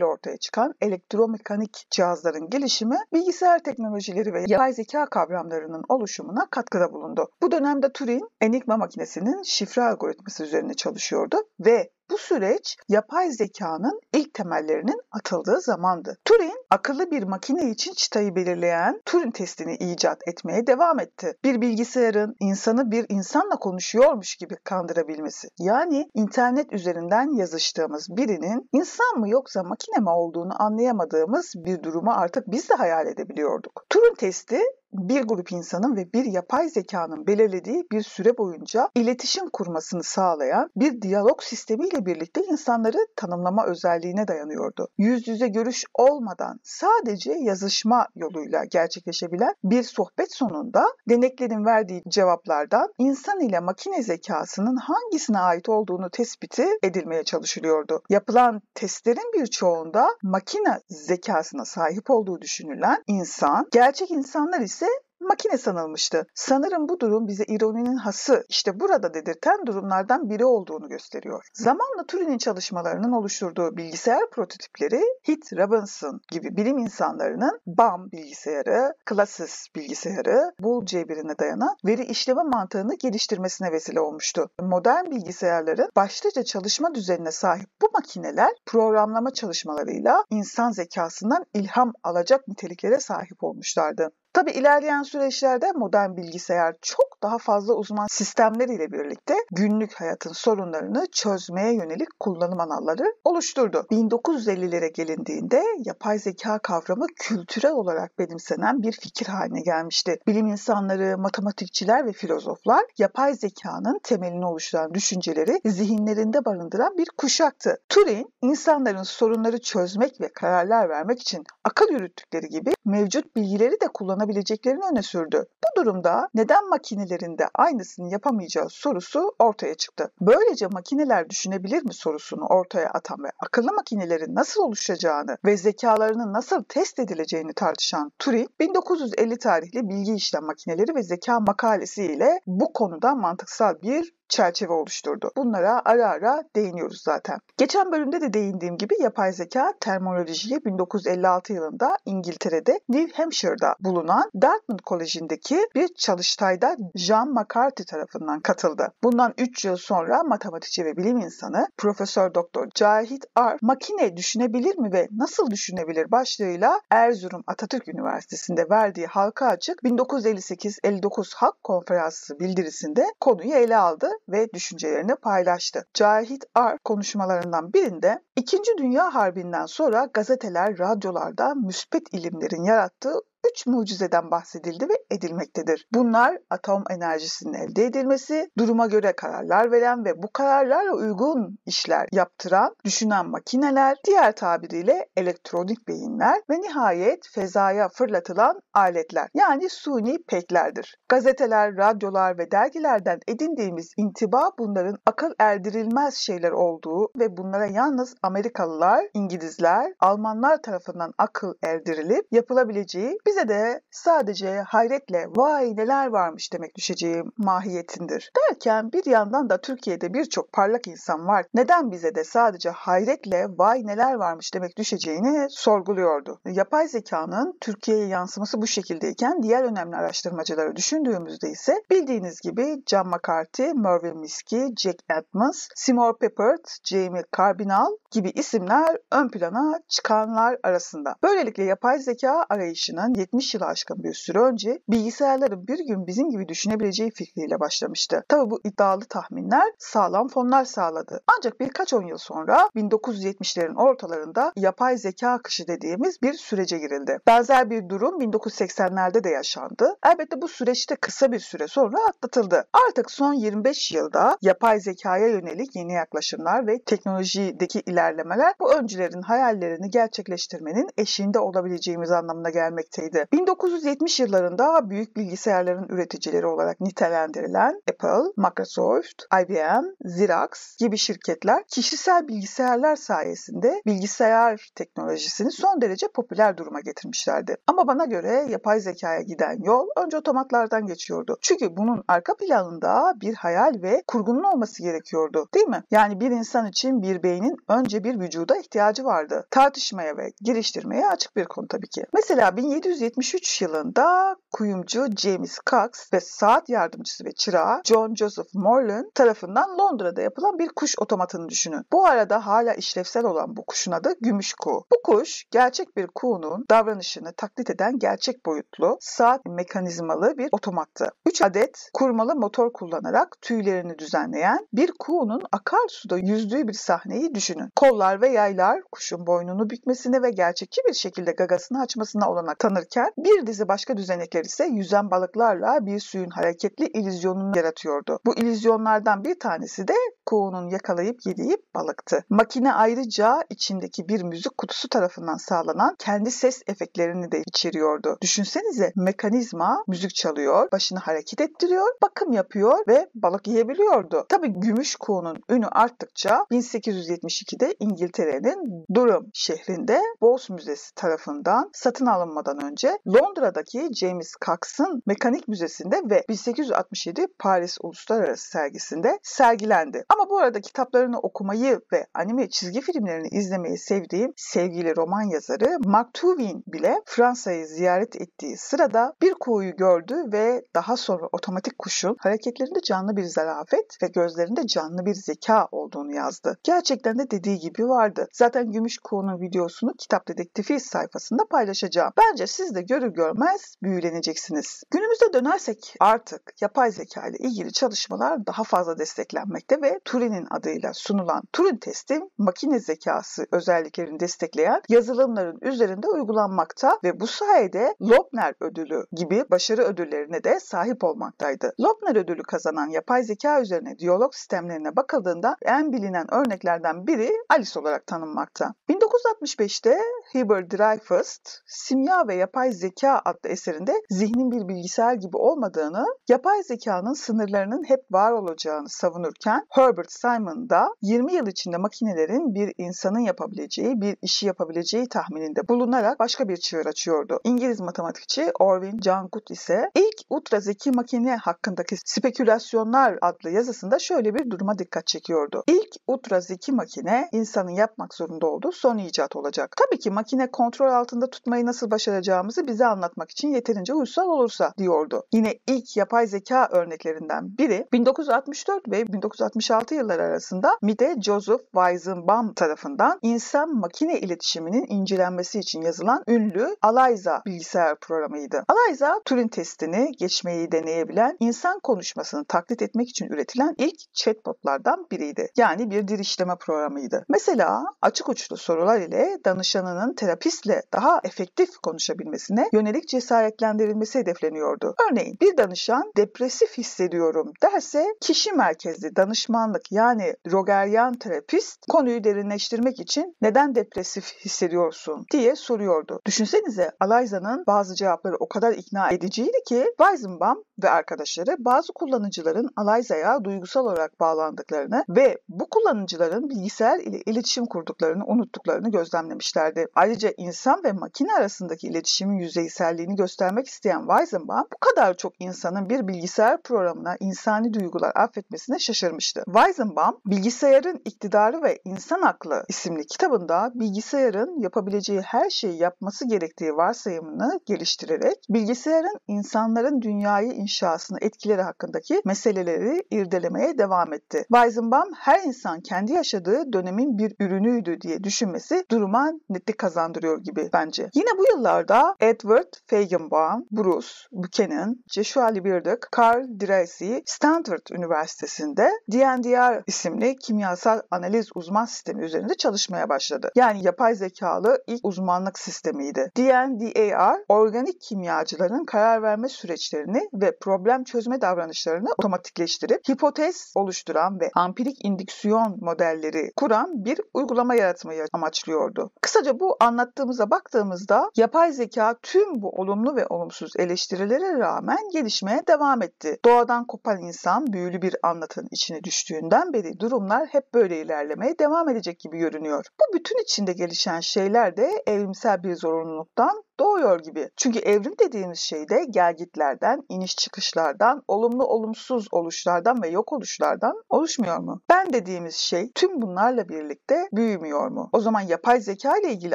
çalışmalarıyla 0.00 0.06
ortaya 0.06 0.36
çıkan 0.36 0.74
elektromekanik 0.80 1.86
cihazların 1.90 2.50
gelişimi 2.50 2.96
bilgisayar 3.12 3.58
teknolojileri 3.58 4.32
ve 4.32 4.44
yapay 4.48 4.72
zeka 4.72 5.06
kavramlarının 5.06 5.82
oluşumuna 5.88 6.46
katkıda 6.50 6.92
bulundu. 6.92 7.30
Bu 7.42 7.50
dönemde 7.50 7.92
Turing 7.92 8.22
Enigma 8.40 8.76
makinesinin 8.76 9.42
şifre 9.42 9.82
algoritması 9.82 10.44
üzerine 10.44 10.74
çalışıyordu 10.74 11.36
ve 11.60 11.90
bu 12.10 12.18
süreç 12.18 12.76
yapay 12.88 13.30
zekanın 13.30 14.00
ilk 14.12 14.34
temellerinin 14.34 15.00
atıldığı 15.12 15.60
zamandı. 15.60 16.16
Turing 16.24 16.56
akıllı 16.70 17.10
bir 17.10 17.22
makine 17.22 17.70
için 17.70 17.94
çıtayı 17.94 18.34
belirleyen 18.34 19.00
Turing 19.04 19.34
testini 19.34 19.74
icat 19.74 20.28
etmeye 20.28 20.66
devam 20.66 21.00
etti. 21.00 21.36
Bir 21.44 21.60
bilgisayarın 21.60 22.36
insanı 22.40 22.90
bir 22.90 23.06
insanla 23.08 23.56
konuşuyormuş 23.56 24.36
gibi 24.36 24.56
kandırabilmesi. 24.64 25.48
Yani 25.58 26.10
internet 26.14 26.72
üzerinden 26.72 27.36
yazıştığımız 27.36 28.08
birinin 28.10 28.68
insan 28.72 29.18
mı 29.18 29.28
yoksa 29.28 29.62
makine 29.62 29.98
mi 29.98 30.10
olduğunu 30.10 30.62
anlayamadığımız 30.62 31.52
bir 31.56 31.82
durumu 31.82 32.10
artık 32.10 32.50
biz 32.50 32.70
de 32.70 32.74
hayal 32.74 33.06
edebiliyorduk. 33.06 33.84
Turing 33.90 34.18
testi 34.18 34.60
bir 34.92 35.22
grup 35.22 35.52
insanın 35.52 35.96
ve 35.96 36.12
bir 36.12 36.24
yapay 36.24 36.68
zekanın 36.68 37.26
belirlediği 37.26 37.86
bir 37.92 38.02
süre 38.02 38.38
boyunca 38.38 38.88
iletişim 38.94 39.50
kurmasını 39.50 40.02
sağlayan 40.02 40.70
bir 40.76 41.02
diyalog 41.02 41.42
sistemiyle 41.42 42.06
birlikte 42.06 42.42
insanları 42.44 43.06
tanımlama 43.16 43.66
özelliğine 43.66 44.28
dayanıyordu. 44.28 44.88
Yüz 44.98 45.28
yüze 45.28 45.48
görüş 45.48 45.84
olmadan 45.94 46.60
sadece 46.64 47.32
yazışma 47.32 48.06
yoluyla 48.16 48.64
gerçekleşebilen 48.64 49.54
bir 49.64 49.82
sohbet 49.82 50.34
sonunda 50.34 50.84
deneklerin 51.08 51.64
verdiği 51.64 52.02
cevaplardan 52.08 52.92
insan 52.98 53.40
ile 53.40 53.60
makine 53.60 54.02
zekasının 54.02 54.76
hangisine 54.76 55.38
ait 55.38 55.68
olduğunu 55.68 56.10
tespiti 56.10 56.66
edilmeye 56.82 57.24
çalışılıyordu. 57.24 58.02
Yapılan 58.10 58.62
testlerin 58.74 59.32
birçoğunda 59.40 60.08
makine 60.22 60.80
zekasına 60.88 61.64
sahip 61.64 62.10
olduğu 62.10 62.40
düşünülen 62.40 63.04
insan, 63.06 63.66
gerçek 63.72 64.10
insanlar 64.10 64.60
ise 64.60 64.79
makine 65.20 65.58
sanılmıştı. 65.58 66.26
Sanırım 66.34 66.88
bu 66.88 67.00
durum 67.00 67.28
bize 67.28 67.44
ironinin 67.44 67.96
hası 67.96 68.44
işte 68.48 68.80
burada 68.80 69.14
dedirten 69.14 69.66
durumlardan 69.66 70.30
biri 70.30 70.44
olduğunu 70.44 70.88
gösteriyor. 70.88 71.48
Zamanla 71.54 72.06
Turing'in 72.08 72.38
çalışmalarının 72.38 73.12
oluşturduğu 73.12 73.76
bilgisayar 73.76 74.30
prototipleri 74.30 75.02
Hit 75.28 75.52
Robinson 75.52 76.20
gibi 76.32 76.56
bilim 76.56 76.78
insanlarının 76.78 77.60
BAM 77.66 78.12
bilgisayarı, 78.12 78.94
Classes 79.08 79.66
bilgisayarı, 79.76 80.52
Boole 80.60 80.86
cebirine 80.86 81.38
dayanan 81.38 81.76
veri 81.86 82.04
işleme 82.04 82.42
mantığını 82.42 82.94
geliştirmesine 82.94 83.72
vesile 83.72 84.00
olmuştu. 84.00 84.50
Modern 84.60 85.10
bilgisayarların 85.10 85.90
başlıca 85.96 86.42
çalışma 86.42 86.94
düzenine 86.94 87.32
sahip 87.32 87.68
bu 87.82 87.90
makineler 87.94 88.50
programlama 88.66 89.30
çalışmalarıyla 89.30 90.24
insan 90.30 90.70
zekasından 90.70 91.44
ilham 91.54 91.92
alacak 92.02 92.48
niteliklere 92.48 93.00
sahip 93.00 93.44
olmuşlardı. 93.44 94.10
Tabi 94.32 94.50
ilerleyen 94.50 95.02
süreçlerde 95.02 95.72
modern 95.72 96.16
bilgisayar 96.16 96.74
çok 96.82 97.22
daha 97.22 97.38
fazla 97.38 97.74
uzman 97.74 98.06
sistemleriyle 98.10 98.92
birlikte 98.92 99.34
günlük 99.50 99.94
hayatın 99.94 100.32
sorunlarını 100.32 101.06
çözmeye 101.12 101.74
yönelik 101.74 102.20
kullanım 102.20 102.60
alanları 102.60 103.14
oluşturdu. 103.24 103.86
1950'lere 103.90 104.92
gelindiğinde 104.92 105.64
yapay 105.84 106.18
zeka 106.18 106.58
kavramı 106.58 107.06
kültürel 107.16 107.72
olarak 107.72 108.18
benimsenen 108.18 108.82
bir 108.82 108.92
fikir 108.92 109.26
haline 109.26 109.60
gelmişti. 109.60 110.18
Bilim 110.26 110.46
insanları, 110.46 111.18
matematikçiler 111.18 112.06
ve 112.06 112.12
filozoflar 112.12 112.84
yapay 112.98 113.34
zekanın 113.34 114.00
temelini 114.02 114.46
oluşturan 114.46 114.94
düşünceleri 114.94 115.60
zihinlerinde 115.64 116.44
barındıran 116.44 116.98
bir 116.98 117.08
kuşaktı. 117.16 117.76
Turing, 117.88 118.26
insanların 118.42 119.02
sorunları 119.02 119.60
çözmek 119.60 120.20
ve 120.20 120.28
kararlar 120.28 120.88
vermek 120.88 121.20
için 121.20 121.44
akıl 121.70 121.88
yürüttükleri 121.88 122.48
gibi 122.48 122.72
mevcut 122.84 123.36
bilgileri 123.36 123.80
de 123.80 123.86
kullanabileceklerini 123.94 124.84
öne 124.92 125.02
sürdü. 125.02 125.46
Bu 125.64 125.82
durumda 125.82 126.28
neden 126.34 126.68
makinelerin 126.68 127.38
de 127.38 127.48
aynısını 127.54 128.12
yapamayacağı 128.12 128.68
sorusu 128.68 129.34
ortaya 129.38 129.74
çıktı. 129.74 130.12
Böylece 130.20 130.66
makineler 130.66 131.30
düşünebilir 131.30 131.82
mi 131.82 131.94
sorusunu 131.94 132.46
ortaya 132.46 132.90
atan 132.90 133.24
ve 133.24 133.28
akıllı 133.38 133.72
makinelerin 133.72 134.34
nasıl 134.34 134.62
oluşacağını 134.62 135.38
ve 135.44 135.56
zekalarının 135.56 136.32
nasıl 136.32 136.62
test 136.64 136.98
edileceğini 136.98 137.52
tartışan 137.54 138.12
Turing, 138.18 138.48
1950 138.60 139.38
tarihli 139.38 139.88
bilgi 139.88 140.14
işlem 140.14 140.44
makineleri 140.44 140.94
ve 140.94 141.02
zeka 141.02 141.40
makalesiyle 141.40 142.40
bu 142.46 142.72
konuda 142.72 143.14
mantıksal 143.14 143.82
bir 143.82 144.12
çerçeve 144.30 144.72
oluşturdu. 144.72 145.30
Bunlara 145.36 145.82
ara 145.84 146.08
ara 146.08 146.44
değiniyoruz 146.56 147.02
zaten. 147.02 147.38
Geçen 147.56 147.92
bölümde 147.92 148.20
de 148.20 148.32
değindiğim 148.32 148.78
gibi 148.78 148.94
yapay 149.00 149.32
zeka 149.32 149.72
terminolojiye 149.80 150.64
1956 150.64 151.52
yılında 151.52 151.59
İngiltere'de 152.04 152.80
New 152.88 153.22
Hampshire'da 153.22 153.76
bulunan 153.80 154.30
Dartmouth 154.42 154.82
Koleji'ndeki 154.82 155.68
bir 155.74 155.88
çalıştayda 155.88 156.76
John 156.94 157.34
McCarthy 157.34 157.84
tarafından 157.86 158.40
katıldı. 158.40 158.92
Bundan 159.02 159.34
3 159.38 159.64
yıl 159.64 159.76
sonra 159.76 160.22
matematikçi 160.22 160.84
ve 160.84 160.96
bilim 160.96 161.16
insanı 161.16 161.68
Profesör 161.76 162.34
Doktor 162.34 162.68
Cahit 162.74 163.24
Ar 163.34 163.58
makine 163.62 164.16
düşünebilir 164.16 164.78
mi 164.78 164.92
ve 164.92 165.08
nasıl 165.10 165.50
düşünebilir 165.50 166.10
başlığıyla 166.10 166.80
Erzurum 166.90 167.42
Atatürk 167.46 167.88
Üniversitesi'nde 167.88 168.70
verdiği 168.70 169.06
halka 169.06 169.46
açık 169.46 169.82
1958-59 169.82 171.34
Halk 171.36 171.64
Konferansı 171.64 172.38
bildirisinde 172.38 173.06
konuyu 173.20 173.54
ele 173.54 173.76
aldı 173.76 174.10
ve 174.28 174.48
düşüncelerini 174.54 175.14
paylaştı. 175.16 175.84
Cahit 175.94 176.44
Ar 176.54 176.78
konuşmalarından 176.78 177.72
birinde 177.72 178.22
İkinci 178.40 178.70
Dünya 178.78 179.14
Harbi'nden 179.14 179.66
sonra 179.66 180.04
gazeteler, 180.12 180.78
radyolarda 180.78 181.54
müspet 181.54 182.14
ilimlerin 182.14 182.64
yarattığı 182.64 183.20
üç 183.50 183.66
mucizeden 183.66 184.30
bahsedildi 184.30 184.88
ve 184.88 184.94
edilmektedir. 185.10 185.86
Bunlar 185.94 186.38
atom 186.50 186.84
enerjisinin 186.90 187.54
elde 187.54 187.84
edilmesi, 187.84 188.50
duruma 188.58 188.86
göre 188.86 189.12
kararlar 189.12 189.72
veren 189.72 190.04
ve 190.04 190.22
bu 190.22 190.32
kararlarla 190.32 190.92
uygun 190.92 191.58
işler 191.66 192.08
yaptıran 192.12 192.74
düşünen 192.84 193.26
makineler, 193.26 193.96
diğer 194.06 194.32
tabiriyle 194.32 195.06
elektronik 195.16 195.88
beyinler 195.88 196.40
ve 196.50 196.60
nihayet 196.60 197.28
fezaya 197.34 197.88
fırlatılan 197.88 198.60
aletler 198.74 199.28
yani 199.34 199.70
suni 199.70 200.18
peklerdir. 200.28 200.96
Gazeteler, 201.08 201.76
radyolar 201.76 202.38
ve 202.38 202.50
dergilerden 202.50 203.20
edindiğimiz 203.28 203.92
intiba 203.96 204.50
bunların 204.58 204.98
akıl 205.06 205.32
erdirilmez 205.38 206.14
şeyler 206.14 206.50
olduğu 206.50 207.08
ve 207.18 207.36
bunlara 207.36 207.66
yalnız 207.66 208.14
Amerikalılar, 208.22 209.06
İngilizler, 209.14 209.92
Almanlar 210.00 210.62
tarafından 210.62 211.12
akıl 211.18 211.54
erdirilip 211.62 212.26
yapılabileceği 212.30 213.18
bize 213.30 213.48
de 213.48 213.80
sadece 213.90 214.60
hayretle 214.60 215.26
vay 215.36 215.76
neler 215.76 216.06
varmış 216.06 216.52
demek 216.52 216.76
düşeceği 216.76 217.22
mahiyetindir. 217.36 218.32
Derken 218.36 218.92
bir 218.92 219.06
yandan 219.06 219.50
da 219.50 219.60
Türkiye'de 219.60 220.14
birçok 220.14 220.52
parlak 220.52 220.86
insan 220.86 221.26
var. 221.26 221.46
Neden 221.54 221.90
bize 221.90 222.14
de 222.14 222.24
sadece 222.24 222.70
hayretle 222.70 223.46
vay 223.58 223.86
neler 223.86 224.14
varmış 224.14 224.54
demek 224.54 224.76
düşeceğini 224.76 225.46
sorguluyordu. 225.50 226.40
Yapay 226.46 226.88
zekanın 226.88 227.58
Türkiye'ye 227.60 228.06
yansıması 228.06 228.62
bu 228.62 228.66
şekildeyken 228.66 229.42
diğer 229.42 229.64
önemli 229.64 229.96
araştırmacıları 229.96 230.76
düşündüğümüzde 230.76 231.50
ise 231.50 231.82
bildiğiniz 231.90 232.40
gibi 232.40 232.82
John 232.86 233.08
McCarthy, 233.08 233.72
Mervyn 233.72 234.16
Minsky, 234.16 234.74
Jack 234.76 234.98
Edmonds, 235.10 235.68
Seymour 235.74 236.18
Papert, 236.18 236.76
Jamie 236.84 237.24
Carbinal 237.36 237.90
gibi 238.10 238.30
isimler 238.30 238.96
ön 239.12 239.28
plana 239.28 239.80
çıkanlar 239.88 240.56
arasında. 240.62 241.16
Böylelikle 241.22 241.64
yapay 241.64 241.98
zeka 241.98 242.46
arayışının 242.50 243.14
70 243.20 243.54
yılı 243.54 243.64
aşkın 243.64 244.04
bir 244.04 244.14
süre 244.14 244.38
önce 244.38 244.78
bilgisayarların 244.88 245.66
bir 245.66 245.78
gün 245.78 246.06
bizim 246.06 246.30
gibi 246.30 246.48
düşünebileceği 246.48 247.10
fikriyle 247.10 247.60
başlamıştı. 247.60 248.24
Tabi 248.28 248.50
bu 248.50 248.60
iddialı 248.64 249.04
tahminler 249.04 249.72
sağlam 249.78 250.28
fonlar 250.28 250.64
sağladı. 250.64 251.20
Ancak 251.38 251.60
birkaç 251.60 251.94
on 251.94 252.02
yıl 252.02 252.18
sonra 252.18 252.68
1970'lerin 252.76 253.76
ortalarında 253.76 254.52
yapay 254.56 254.98
zeka 254.98 255.28
akışı 255.30 255.66
dediğimiz 255.68 256.22
bir 256.22 256.32
sürece 256.32 256.78
girildi. 256.78 257.18
Benzer 257.26 257.70
bir 257.70 257.88
durum 257.88 258.20
1980'lerde 258.20 259.24
de 259.24 259.28
yaşandı. 259.28 259.96
Elbette 260.06 260.42
bu 260.42 260.48
süreçte 260.48 260.96
kısa 260.96 261.32
bir 261.32 261.38
süre 261.38 261.66
sonra 261.68 261.96
atlatıldı. 262.08 262.64
Artık 262.88 263.10
son 263.10 263.32
25 263.32 263.92
yılda 263.92 264.38
yapay 264.42 264.80
zekaya 264.80 265.26
yönelik 265.28 265.76
yeni 265.76 265.92
yaklaşımlar 265.92 266.66
ve 266.66 266.82
teknolojideki 266.82 267.80
ilerlemeler 267.80 268.54
bu 268.60 268.74
öncülerin 268.74 269.22
hayallerini 269.22 269.90
gerçekleştirmenin 269.90 270.88
eşiğinde 270.98 271.38
olabileceğimiz 271.38 272.10
anlamına 272.10 272.50
gelmekteydi. 272.50 273.09
1970 273.32 274.20
yıllarında 274.20 274.90
büyük 274.90 275.16
bilgisayarların 275.16 275.88
üreticileri 275.88 276.46
olarak 276.46 276.80
nitelendirilen 276.80 277.82
Apple, 277.90 278.32
Microsoft, 278.36 279.22
IBM, 279.42 280.08
Xerox 280.08 280.76
gibi 280.78 280.98
şirketler 280.98 281.64
kişisel 281.68 282.28
bilgisayarlar 282.28 282.96
sayesinde 282.96 283.82
bilgisayar 283.86 284.70
teknolojisini 284.74 285.50
son 285.50 285.80
derece 285.80 286.08
popüler 286.08 286.56
duruma 286.56 286.80
getirmişlerdi. 286.80 287.56
Ama 287.66 287.86
bana 287.86 288.04
göre 288.04 288.46
yapay 288.48 288.80
zekaya 288.80 289.20
giden 289.20 289.58
yol 289.62 289.88
önce 289.96 290.16
otomatlardan 290.16 290.86
geçiyordu. 290.86 291.38
Çünkü 291.40 291.76
bunun 291.76 292.04
arka 292.08 292.36
planında 292.36 293.14
bir 293.20 293.34
hayal 293.34 293.82
ve 293.82 294.02
kurgunun 294.06 294.42
olması 294.42 294.82
gerekiyordu. 294.82 295.48
Değil 295.54 295.68
mi? 295.68 295.82
Yani 295.90 296.20
bir 296.20 296.30
insan 296.30 296.66
için 296.66 297.02
bir 297.02 297.22
beynin 297.22 297.56
önce 297.68 298.04
bir 298.04 298.20
vücuda 298.20 298.56
ihtiyacı 298.56 299.04
vardı. 299.04 299.46
Tartışmaya 299.50 300.16
ve 300.16 300.32
geliştirmeye 300.42 301.08
açık 301.08 301.36
bir 301.36 301.44
konu 301.44 301.68
tabii 301.68 301.88
ki. 301.88 302.04
Mesela 302.14 302.56
1773 303.00 303.62
yılında 303.62 304.36
kuyumcu 304.52 305.06
James 305.16 305.58
Cox 305.70 306.12
ve 306.12 306.20
saat 306.20 306.68
yardımcısı 306.68 307.24
ve 307.24 307.32
çırağı 307.32 307.80
John 307.84 308.14
Joseph 308.14 308.54
Morland 308.54 309.04
tarafından 309.14 309.78
Londra'da 309.78 310.22
yapılan 310.22 310.58
bir 310.58 310.68
kuş 310.68 310.98
otomatını 310.98 311.48
düşünün. 311.48 311.84
Bu 311.92 312.06
arada 312.06 312.46
hala 312.46 312.74
işlevsel 312.74 313.24
olan 313.24 313.56
bu 313.56 313.64
kuşun 313.64 313.92
adı 313.92 314.14
gümüş 314.20 314.54
kuğu. 314.54 314.84
Bu 314.92 315.02
kuş 315.02 315.44
gerçek 315.50 315.96
bir 315.96 316.06
kuğunun 316.06 316.64
davranışını 316.70 317.32
taklit 317.32 317.70
eden 317.70 317.98
gerçek 317.98 318.46
boyutlu 318.46 318.96
saat 319.00 319.40
mekanizmalı 319.46 320.38
bir 320.38 320.48
otomattı. 320.52 321.08
3 321.26 321.42
adet 321.42 321.90
kurmalı 321.92 322.34
motor 322.34 322.72
kullanarak 322.72 323.36
tüylerini 323.42 323.98
düzenleyen 323.98 324.66
bir 324.72 324.92
kuğunun 324.98 325.42
akarsuda 325.52 326.18
yüzdüğü 326.18 326.68
bir 326.68 326.72
sahneyi 326.72 327.34
düşünün. 327.34 327.70
Kollar 327.76 328.20
ve 328.20 328.28
yaylar 328.28 328.80
kuşun 328.92 329.26
boynunu 329.26 329.70
bükmesine 329.70 330.22
ve 330.22 330.30
gerçekçi 330.30 330.80
bir 330.88 330.94
şekilde 330.94 331.32
gagasını 331.32 331.80
açmasına 331.80 332.30
olanak 332.30 332.58
tanırken 332.58 332.89
bir 333.18 333.46
dizi 333.46 333.68
başka 333.68 333.96
düzenekler 333.96 334.44
ise 334.44 334.64
yüzen 334.64 335.10
balıklarla 335.10 335.86
bir 335.86 336.00
suyun 336.00 336.30
hareketli 336.30 336.86
illüzyonunu 336.86 337.56
yaratıyordu. 337.56 338.18
Bu 338.26 338.34
illüzyonlardan 338.34 339.24
bir 339.24 339.38
tanesi 339.38 339.88
de 339.88 339.94
kuğunun 340.26 340.68
yakalayıp 340.68 341.26
yediği 341.26 341.56
balıktı. 341.74 342.24
Makine 342.30 342.72
ayrıca 342.72 343.44
içindeki 343.50 344.08
bir 344.08 344.22
müzik 344.22 344.58
kutusu 344.58 344.88
tarafından 344.88 345.36
sağlanan 345.36 345.96
kendi 345.98 346.30
ses 346.30 346.62
efektlerini 346.66 347.32
de 347.32 347.42
içeriyordu. 347.46 348.18
Düşünsenize 348.22 348.92
mekanizma 348.96 349.84
müzik 349.88 350.14
çalıyor, 350.14 350.68
başını 350.72 350.98
hareket 350.98 351.40
ettiriyor, 351.40 351.86
bakım 352.02 352.32
yapıyor 352.32 352.78
ve 352.88 353.10
balık 353.14 353.48
yiyebiliyordu. 353.48 354.26
Tabi 354.28 354.48
gümüş 354.48 354.96
kuğunun 354.96 355.42
ünü 355.50 355.66
arttıkça 355.66 356.46
1872'de 356.50 357.74
İngiltere'nin 357.80 358.84
Durham 358.94 359.26
şehrinde 359.34 360.00
Bose 360.20 360.52
Müzesi 360.52 360.94
tarafından 360.94 361.70
satın 361.72 362.06
alınmadan 362.06 362.64
önce 362.64 362.79
Londra'daki 362.88 363.90
James 363.94 364.32
Cox'ın 364.46 365.02
Mekanik 365.06 365.48
Müzesi'nde 365.48 366.02
ve 366.10 366.24
1867 366.28 367.26
Paris 367.38 367.78
Uluslararası 367.80 368.50
Sergisi'nde 368.50 369.18
sergilendi. 369.22 370.04
Ama 370.08 370.30
bu 370.30 370.38
arada 370.38 370.60
kitaplarını 370.60 371.18
okumayı 371.18 371.80
ve 371.92 372.06
anime 372.14 372.48
çizgi 372.48 372.80
filmlerini 372.80 373.28
izlemeyi 373.28 373.78
sevdiğim 373.78 374.32
sevgili 374.36 374.96
roman 374.96 375.22
yazarı 375.22 375.78
Mark 375.84 376.14
Twain 376.14 376.64
bile 376.66 377.02
Fransa'yı 377.06 377.66
ziyaret 377.66 378.16
ettiği 378.16 378.56
sırada 378.56 379.14
bir 379.22 379.34
kuğuyu 379.34 379.76
gördü 379.76 380.14
ve 380.32 380.64
daha 380.74 380.96
sonra 380.96 381.28
otomatik 381.32 381.78
kuşun 381.78 382.16
hareketlerinde 382.18 382.80
canlı 382.80 383.16
bir 383.16 383.24
zarafet 383.24 384.02
ve 384.02 384.06
gözlerinde 384.06 384.66
canlı 384.66 385.06
bir 385.06 385.14
zeka 385.14 385.68
olduğunu 385.72 386.12
yazdı. 386.12 386.58
Gerçekten 386.62 387.18
de 387.18 387.30
dediği 387.30 387.58
gibi 387.58 387.88
vardı. 387.88 388.28
Zaten 388.32 388.72
Gümüş 388.72 388.98
Kuğu'nun 388.98 389.40
videosunu 389.40 389.92
Kitap 389.98 390.28
Dedektifi 390.28 390.80
sayfasında 390.80 391.42
paylaşacağım. 391.50 392.12
Bence 392.18 392.46
siz 392.46 392.69
de 392.74 392.82
görür 392.82 393.08
görmez 393.08 393.74
büyüleneceksiniz. 393.82 394.82
Günümüzde 394.90 395.32
dönersek 395.32 395.94
artık 396.00 396.54
yapay 396.60 396.92
zeka 396.92 397.26
ile 397.26 397.36
ilgili 397.38 397.72
çalışmalar 397.72 398.46
daha 398.46 398.64
fazla 398.64 398.98
desteklenmekte 398.98 399.82
ve 399.82 400.00
Turing'in 400.04 400.46
adıyla 400.50 400.92
sunulan 400.94 401.42
Turing 401.52 401.80
testi 401.80 402.20
makine 402.38 402.80
zekası 402.80 403.46
özelliklerini 403.52 404.20
destekleyen 404.20 404.82
yazılımların 404.88 405.58
üzerinde 405.62 406.08
uygulanmakta 406.08 406.98
ve 407.04 407.20
bu 407.20 407.26
sayede 407.26 407.94
Loebner 408.02 408.54
ödülü 408.60 409.06
gibi 409.12 409.44
başarı 409.50 409.82
ödüllerine 409.82 410.44
de 410.44 410.60
sahip 410.60 411.04
olmaktaydı. 411.04 411.72
Loebner 411.80 412.16
ödülü 412.16 412.42
kazanan 412.42 412.88
yapay 412.88 413.22
zeka 413.22 413.60
üzerine 413.60 413.98
diyalog 413.98 414.34
sistemlerine 414.34 414.96
bakıldığında 414.96 415.56
en 415.62 415.92
bilinen 415.92 416.34
örneklerden 416.34 417.06
biri 417.06 417.30
Alice 417.48 417.80
olarak 417.80 418.06
tanınmakta. 418.06 418.74
1965'te 418.88 420.00
Heber 420.32 420.70
Dreyfus, 420.70 421.38
Simya 421.66 422.28
ve 422.28 422.34
Yapay 422.34 422.59
Zeka 422.68 423.22
adlı 423.24 423.48
eserinde 423.48 423.92
zihnin 424.10 424.50
bir 424.50 424.68
bilgisayar 424.68 425.14
gibi 425.14 425.36
olmadığını, 425.36 426.04
yapay 426.28 426.62
zekanın 426.62 427.12
sınırlarının 427.12 427.84
hep 427.88 428.00
var 428.10 428.32
olacağını 428.32 428.88
savunurken 428.88 429.66
Herbert 429.68 430.12
Simon 430.12 430.70
da 430.70 430.88
20 431.02 431.34
yıl 431.34 431.46
içinde 431.46 431.76
makinelerin 431.76 432.54
bir 432.54 432.72
insanın 432.78 433.18
yapabileceği, 433.18 434.00
bir 434.00 434.16
işi 434.22 434.46
yapabileceği 434.46 435.08
tahmininde 435.08 435.68
bulunarak 435.68 436.20
başka 436.20 436.48
bir 436.48 436.56
çığır 436.56 436.86
açıyordu. 436.86 437.40
İngiliz 437.44 437.80
matematikçi 437.80 438.50
Orwin 438.60 439.00
John 439.00 439.30
ise 439.50 439.90
ilk 439.94 440.09
ultra 440.30 440.60
zeki 440.60 440.90
makine 440.90 441.36
hakkındaki 441.36 441.96
spekülasyonlar 442.04 443.18
adlı 443.22 443.50
yazısında 443.50 443.98
şöyle 443.98 444.34
bir 444.34 444.50
duruma 444.50 444.78
dikkat 444.78 445.06
çekiyordu. 445.06 445.64
İlk 445.66 445.88
ultra 446.06 446.40
zeki 446.40 446.72
makine 446.72 447.28
insanın 447.32 447.70
yapmak 447.70 448.14
zorunda 448.14 448.46
olduğu 448.46 448.72
son 448.72 448.98
icat 448.98 449.36
olacak. 449.36 449.74
Tabii 449.76 449.98
ki 449.98 450.10
makine 450.10 450.50
kontrol 450.50 450.92
altında 450.92 451.30
tutmayı 451.30 451.66
nasıl 451.66 451.90
başaracağımızı 451.90 452.66
bize 452.66 452.86
anlatmak 452.86 453.30
için 453.30 453.48
yeterince 453.48 453.94
uysal 453.94 454.28
olursa 454.28 454.72
diyordu. 454.78 455.22
Yine 455.32 455.58
ilk 455.66 455.96
yapay 455.96 456.26
zeka 456.26 456.68
örneklerinden 456.70 457.58
biri 457.58 457.86
1964 457.92 458.90
ve 458.90 459.06
1966 459.06 459.94
yılları 459.94 460.22
arasında 460.22 460.78
MIT'e 460.82 461.16
Joseph 461.22 461.60
Weizenbaum 461.60 462.54
tarafından 462.54 463.18
insan 463.22 463.74
makine 463.76 464.20
iletişiminin 464.20 464.86
incelenmesi 464.88 465.58
için 465.58 465.82
yazılan 465.82 466.24
ünlü 466.28 466.76
ALIZA 466.82 467.42
bilgisayar 467.46 467.96
programıydı. 468.00 468.64
ALIZA 468.68 469.20
Turing 469.24 469.52
testini 469.52 470.12
geçmeyi 470.20 470.72
deneyebilen 470.72 471.36
insan 471.40 471.80
konuşmasını 471.80 472.44
taklit 472.44 472.82
etmek 472.82 473.08
için 473.08 473.26
üretilen 473.26 473.74
ilk 473.78 474.14
chatbotlardan 474.14 475.06
biriydi. 475.10 475.48
Yani 475.56 475.90
bir 475.90 476.08
dil 476.08 476.20
programıydı. 476.60 477.24
Mesela 477.28 477.84
açık 478.02 478.28
uçlu 478.28 478.56
sorular 478.56 479.00
ile 479.00 479.38
danışanının 479.44 480.14
terapistle 480.14 480.82
daha 480.92 481.20
efektif 481.24 481.78
konuşabilmesine 481.82 482.68
yönelik 482.72 483.08
cesaretlendirilmesi 483.08 484.18
hedefleniyordu. 484.18 484.94
Örneğin 485.10 485.36
bir 485.40 485.56
danışan 485.56 486.12
depresif 486.16 486.78
hissediyorum 486.78 487.52
derse 487.62 488.06
kişi 488.20 488.52
merkezli 488.52 489.16
danışmanlık 489.16 489.92
yani 489.92 490.34
Rogerian 490.52 491.14
terapist 491.14 491.86
konuyu 491.90 492.24
derinleştirmek 492.24 493.00
için 493.00 493.36
neden 493.42 493.74
depresif 493.74 494.34
hissediyorsun 494.44 495.26
diye 495.32 495.56
soruyordu. 495.56 496.20
Düşünsenize 496.26 496.90
Alayza'nın 497.00 497.64
bazı 497.66 497.94
cevapları 497.94 498.36
o 498.40 498.48
kadar 498.48 498.72
ikna 498.72 499.10
ediciydi 499.10 499.58
ki 499.68 499.86
Weizenbaum 500.10 500.64
ve 500.82 500.90
arkadaşları 500.90 501.56
bazı 501.58 501.92
kullanıcıların 501.92 502.68
Alayza'ya 502.76 503.44
duygusal 503.44 503.84
olarak 503.84 504.20
bağlandıklarını 504.20 505.04
ve 505.08 505.38
bu 505.48 505.66
kullanıcıların 505.70 506.50
bilgisayar 506.50 506.98
ile 506.98 507.20
iletişim 507.26 507.66
kurduklarını 507.66 508.24
unuttuklarını 508.26 508.90
gözlemlemişlerdi. 508.90 509.86
Ayrıca 509.94 510.32
insan 510.36 510.84
ve 510.84 510.92
makine 510.92 511.34
arasındaki 511.34 511.86
iletişimin 511.86 512.38
yüzeyselliğini 512.38 513.16
göstermek 513.16 513.66
isteyen 513.66 514.00
Weizenbaum 514.00 514.66
bu 514.72 514.78
kadar 514.80 515.16
çok 515.16 515.32
insanın 515.38 515.90
bir 515.90 516.08
bilgisayar 516.08 516.62
programına 516.62 517.16
insani 517.20 517.74
duygular 517.74 518.12
affetmesine 518.14 518.78
şaşırmıştı. 518.78 519.42
Weizenbaum, 519.46 520.20
Bilgisayarın 520.26 521.02
İktidarı 521.04 521.62
ve 521.62 521.78
İnsan 521.84 522.22
Aklı 522.22 522.64
isimli 522.68 523.06
kitabında 523.06 523.72
bilgisayarın 523.74 524.60
yapabileceği 524.60 525.20
her 525.20 525.50
şeyi 525.50 525.78
yapması 525.78 526.28
gerektiği 526.28 526.76
varsayımını 526.76 527.60
geliştirerek 527.66 528.36
bilgisayarın 528.48 529.18
insanların 529.28 529.99
dünyayı 530.02 530.52
inşasını 530.52 531.18
etkileri 531.20 531.62
hakkındaki 531.62 532.22
meseleleri 532.24 533.02
irdelemeye 533.10 533.78
devam 533.78 534.12
etti. 534.12 534.44
Weizenbaum 534.48 535.12
her 535.14 535.42
insan 535.42 535.80
kendi 535.80 536.12
yaşadığı 536.12 536.72
dönemin 536.72 537.18
bir 537.18 537.34
ürünüydü 537.40 538.00
diye 538.00 538.24
düşünmesi 538.24 538.84
duruma 538.90 539.32
netlik 539.50 539.78
kazandırıyor 539.78 540.38
gibi 540.38 540.70
bence. 540.72 541.10
Yine 541.14 541.38
bu 541.38 541.44
yıllarda 541.56 542.16
Edward 542.20 542.72
Feigenbaum, 542.86 543.66
Bruce 543.70 544.08
Buchanan, 544.32 544.96
Joshua 545.06 545.46
Lieberdach, 545.46 546.00
Carl 546.18 546.44
Drisey 546.60 547.22
Stanford 547.26 547.86
Üniversitesi'nde 547.92 548.90
DNDR 549.12 549.82
isimli 549.86 550.36
kimyasal 550.36 551.00
analiz 551.10 551.50
uzman 551.54 551.84
sistemi 551.84 552.24
üzerinde 552.24 552.54
çalışmaya 552.54 553.08
başladı. 553.08 553.50
Yani 553.56 553.84
yapay 553.84 554.14
zekalı 554.14 554.82
ilk 554.86 555.00
uzmanlık 555.04 555.58
sistemiydi. 555.58 556.30
DNDAR, 556.36 557.38
organik 557.48 558.00
kimyacıların 558.00 558.84
karar 558.84 559.22
verme 559.22 559.48
süreçlerini 559.80 560.28
ve 560.32 560.56
problem 560.60 561.04
çözme 561.04 561.40
davranışlarını 561.40 562.08
otomatikleştirip 562.18 563.08
hipotez 563.08 563.72
oluşturan 563.74 564.40
ve 564.40 564.50
ampirik 564.54 565.04
indüksiyon 565.04 565.76
modelleri 565.80 566.50
kuran 566.56 567.04
bir 567.04 567.20
uygulama 567.34 567.74
yaratmayı 567.74 568.26
amaçlıyordu. 568.32 569.10
Kısaca 569.20 569.60
bu 569.60 569.76
anlattığımıza 569.80 570.50
baktığımızda 570.50 571.30
yapay 571.36 571.72
zeka 571.72 572.16
tüm 572.22 572.62
bu 572.62 572.70
olumlu 572.70 573.16
ve 573.16 573.26
olumsuz 573.26 573.72
eleştirilere 573.78 574.58
rağmen 574.58 574.98
gelişmeye 575.12 575.62
devam 575.68 576.02
etti. 576.02 576.38
Doğadan 576.44 576.86
kopan 576.86 577.20
insan 577.20 577.72
büyülü 577.72 578.02
bir 578.02 578.16
anlatının 578.22 578.68
içine 578.70 579.04
düştüğünden 579.04 579.72
beri 579.72 580.00
durumlar 580.00 580.46
hep 580.46 580.74
böyle 580.74 581.02
ilerlemeye 581.02 581.58
devam 581.58 581.88
edecek 581.88 582.20
gibi 582.20 582.38
görünüyor. 582.38 582.84
Bu 583.00 583.18
bütün 583.18 583.42
içinde 583.42 583.72
gelişen 583.72 584.20
şeyler 584.20 584.76
de 584.76 585.02
evrimsel 585.06 585.62
bir 585.62 585.76
zorunluluktan 585.76 586.62
doğuyor 586.80 587.20
gibi. 587.20 587.48
Çünkü 587.56 587.78
evrim 587.78 588.14
dediğimiz 588.20 588.58
şey 588.58 588.88
de 588.88 589.04
gelgitlerden, 589.10 590.02
iniş 590.08 590.36
çıkışlardan, 590.36 591.22
olumlu 591.28 591.64
olumsuz 591.64 592.28
oluşlardan 592.32 593.02
ve 593.02 593.08
yok 593.08 593.32
oluşlardan 593.32 594.02
oluşmuyor 594.08 594.58
mu? 594.58 594.80
Ben 594.90 595.12
dediğimiz 595.12 595.54
şey 595.54 595.92
tüm 595.94 596.22
bunlarla 596.22 596.68
birlikte 596.68 597.28
büyümüyor 597.32 597.88
mu? 597.88 598.08
O 598.12 598.20
zaman 598.20 598.40
yapay 598.40 598.80
zeka 598.80 599.18
ile 599.18 599.32
ilgili 599.32 599.54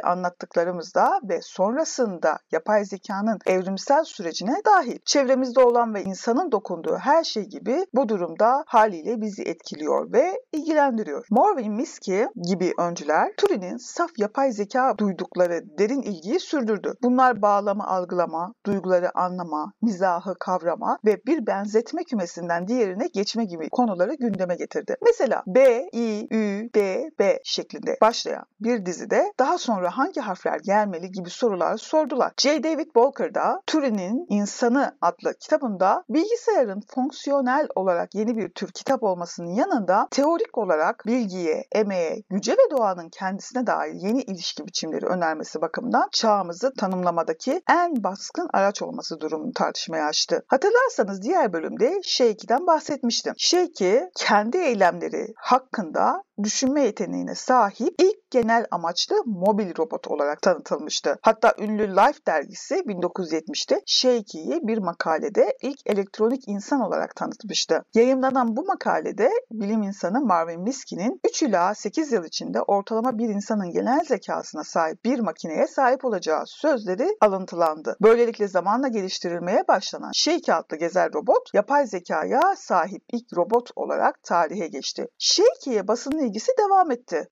anlattıklarımız 0.00 0.94
da 0.94 1.20
ve 1.28 1.40
sonrasında 1.42 2.38
yapay 2.52 2.84
zekanın 2.84 3.38
evrimsel 3.46 4.04
sürecine 4.04 4.56
dahil. 4.66 4.98
Çevremizde 5.04 5.60
olan 5.60 5.94
ve 5.94 6.02
insanın 6.02 6.52
dokunduğu 6.52 6.96
her 6.96 7.24
şey 7.24 7.44
gibi 7.44 7.86
bu 7.94 8.08
durumda 8.08 8.64
haliyle 8.66 9.20
bizi 9.20 9.42
etkiliyor 9.42 10.12
ve 10.12 10.40
ilgilendiriyor. 10.52 11.26
Moore 11.30 11.56
ve 11.56 11.68
Minsky 11.68 12.26
gibi 12.48 12.72
öncüler 12.78 13.32
Turing'in 13.36 13.76
saf 13.76 14.10
yapay 14.18 14.52
zeka 14.52 14.98
duydukları 14.98 15.78
derin 15.78 16.02
ilgiyi 16.02 16.40
sürdürdü. 16.40 16.94
Bunun 17.02 17.15
Bunlar 17.16 17.42
bağlama 17.42 17.86
algılama, 17.86 18.54
duyguları 18.66 19.18
anlama, 19.18 19.72
mizahı 19.82 20.34
kavrama 20.40 20.98
ve 21.04 21.20
bir 21.26 21.46
benzetme 21.46 22.04
kümesinden 22.04 22.68
diğerine 22.68 23.06
geçme 23.06 23.44
gibi 23.44 23.68
konuları 23.68 24.14
gündeme 24.14 24.56
getirdi. 24.56 24.96
Mesela 25.02 25.42
B, 25.46 25.88
I, 25.92 26.28
Ü, 26.30 26.70
D, 26.74 27.08
B 27.18 27.40
şeklinde 27.44 27.96
başlayan 28.00 28.44
bir 28.60 28.86
dizide 28.86 29.32
daha 29.38 29.58
sonra 29.58 29.98
hangi 29.98 30.20
harfler 30.20 30.60
gelmeli 30.64 31.10
gibi 31.10 31.30
sorular 31.30 31.76
sordular. 31.76 32.32
J. 32.40 32.62
David 32.62 32.84
Walker 32.84 33.34
da 33.34 33.62
Turing'in 33.66 34.26
İnsanı 34.28 34.96
adlı 35.00 35.34
kitabında 35.40 36.04
bilgisayarın 36.08 36.82
fonksiyonel 36.94 37.68
olarak 37.74 38.14
yeni 38.14 38.36
bir 38.36 38.48
tür 38.48 38.68
kitap 38.68 39.02
olmasının 39.02 39.54
yanında 39.54 40.08
teorik 40.10 40.58
olarak 40.58 41.02
bilgiye, 41.06 41.64
emeğe, 41.72 42.22
güce 42.30 42.52
ve 42.52 42.70
doğanın 42.70 43.08
kendisine 43.08 43.66
dair 43.66 43.92
yeni 43.92 44.22
ilişki 44.22 44.66
biçimleri 44.66 45.06
önermesi 45.06 45.60
bakımından 45.60 46.08
çağımızı 46.12 46.72
tanımlamaktadır 46.78 47.05
tanımlamadaki 47.06 47.62
en 47.70 48.04
baskın 48.04 48.48
araç 48.52 48.82
olması 48.82 49.20
durumunu 49.20 49.52
tartışmaya 49.52 50.06
açtı. 50.06 50.44
Hatırlarsanız 50.46 51.22
diğer 51.22 51.52
bölümde 51.52 52.00
Shaky'den 52.04 52.66
bahsetmiştim. 52.66 53.34
Shaky 53.38 53.98
kendi 54.16 54.58
eylemleri 54.58 55.34
hakkında 55.36 56.22
düşünme 56.42 56.82
yeteneğine 56.82 57.34
sahip 57.34 57.94
ilk 57.98 58.15
genel 58.30 58.66
amaçlı 58.70 59.16
mobil 59.26 59.76
robot 59.78 60.08
olarak 60.08 60.42
tanıtılmıştı. 60.42 61.18
Hatta 61.22 61.54
ünlü 61.58 61.88
Life 61.88 62.18
dergisi 62.26 62.74
1970'te 62.74 63.80
Shaky'yi 63.86 64.60
bir 64.62 64.78
makalede 64.78 65.56
ilk 65.62 65.78
elektronik 65.86 66.48
insan 66.48 66.80
olarak 66.80 67.16
tanıtmıştı. 67.16 67.82
Yayınlanan 67.94 68.56
bu 68.56 68.64
makalede 68.64 69.30
bilim 69.50 69.82
insanı 69.82 70.20
Marvin 70.20 70.60
Minsky'nin 70.60 71.20
3 71.28 71.42
ila 71.42 71.74
8 71.74 72.12
yıl 72.12 72.24
içinde 72.24 72.62
ortalama 72.62 73.18
bir 73.18 73.28
insanın 73.28 73.70
genel 73.70 74.04
zekasına 74.04 74.64
sahip 74.64 75.04
bir 75.04 75.18
makineye 75.18 75.66
sahip 75.66 76.04
olacağı 76.04 76.42
sözleri 76.46 77.16
alıntılandı. 77.20 77.96
Böylelikle 78.02 78.48
zamanla 78.48 78.88
geliştirilmeye 78.88 79.64
başlanan 79.68 80.10
Shaky 80.14 80.52
adlı 80.52 80.76
gezer 80.76 81.12
robot 81.14 81.54
yapay 81.54 81.86
zekaya 81.86 82.40
sahip 82.56 83.02
ilk 83.12 83.36
robot 83.36 83.70
olarak 83.76 84.22
tarihe 84.22 84.66
geçti. 84.66 85.06
Shaky'ye 85.18 85.88
basının 85.88 86.18
ilgisi 86.18 86.52
devam 86.58 86.90
etti. 86.90 87.28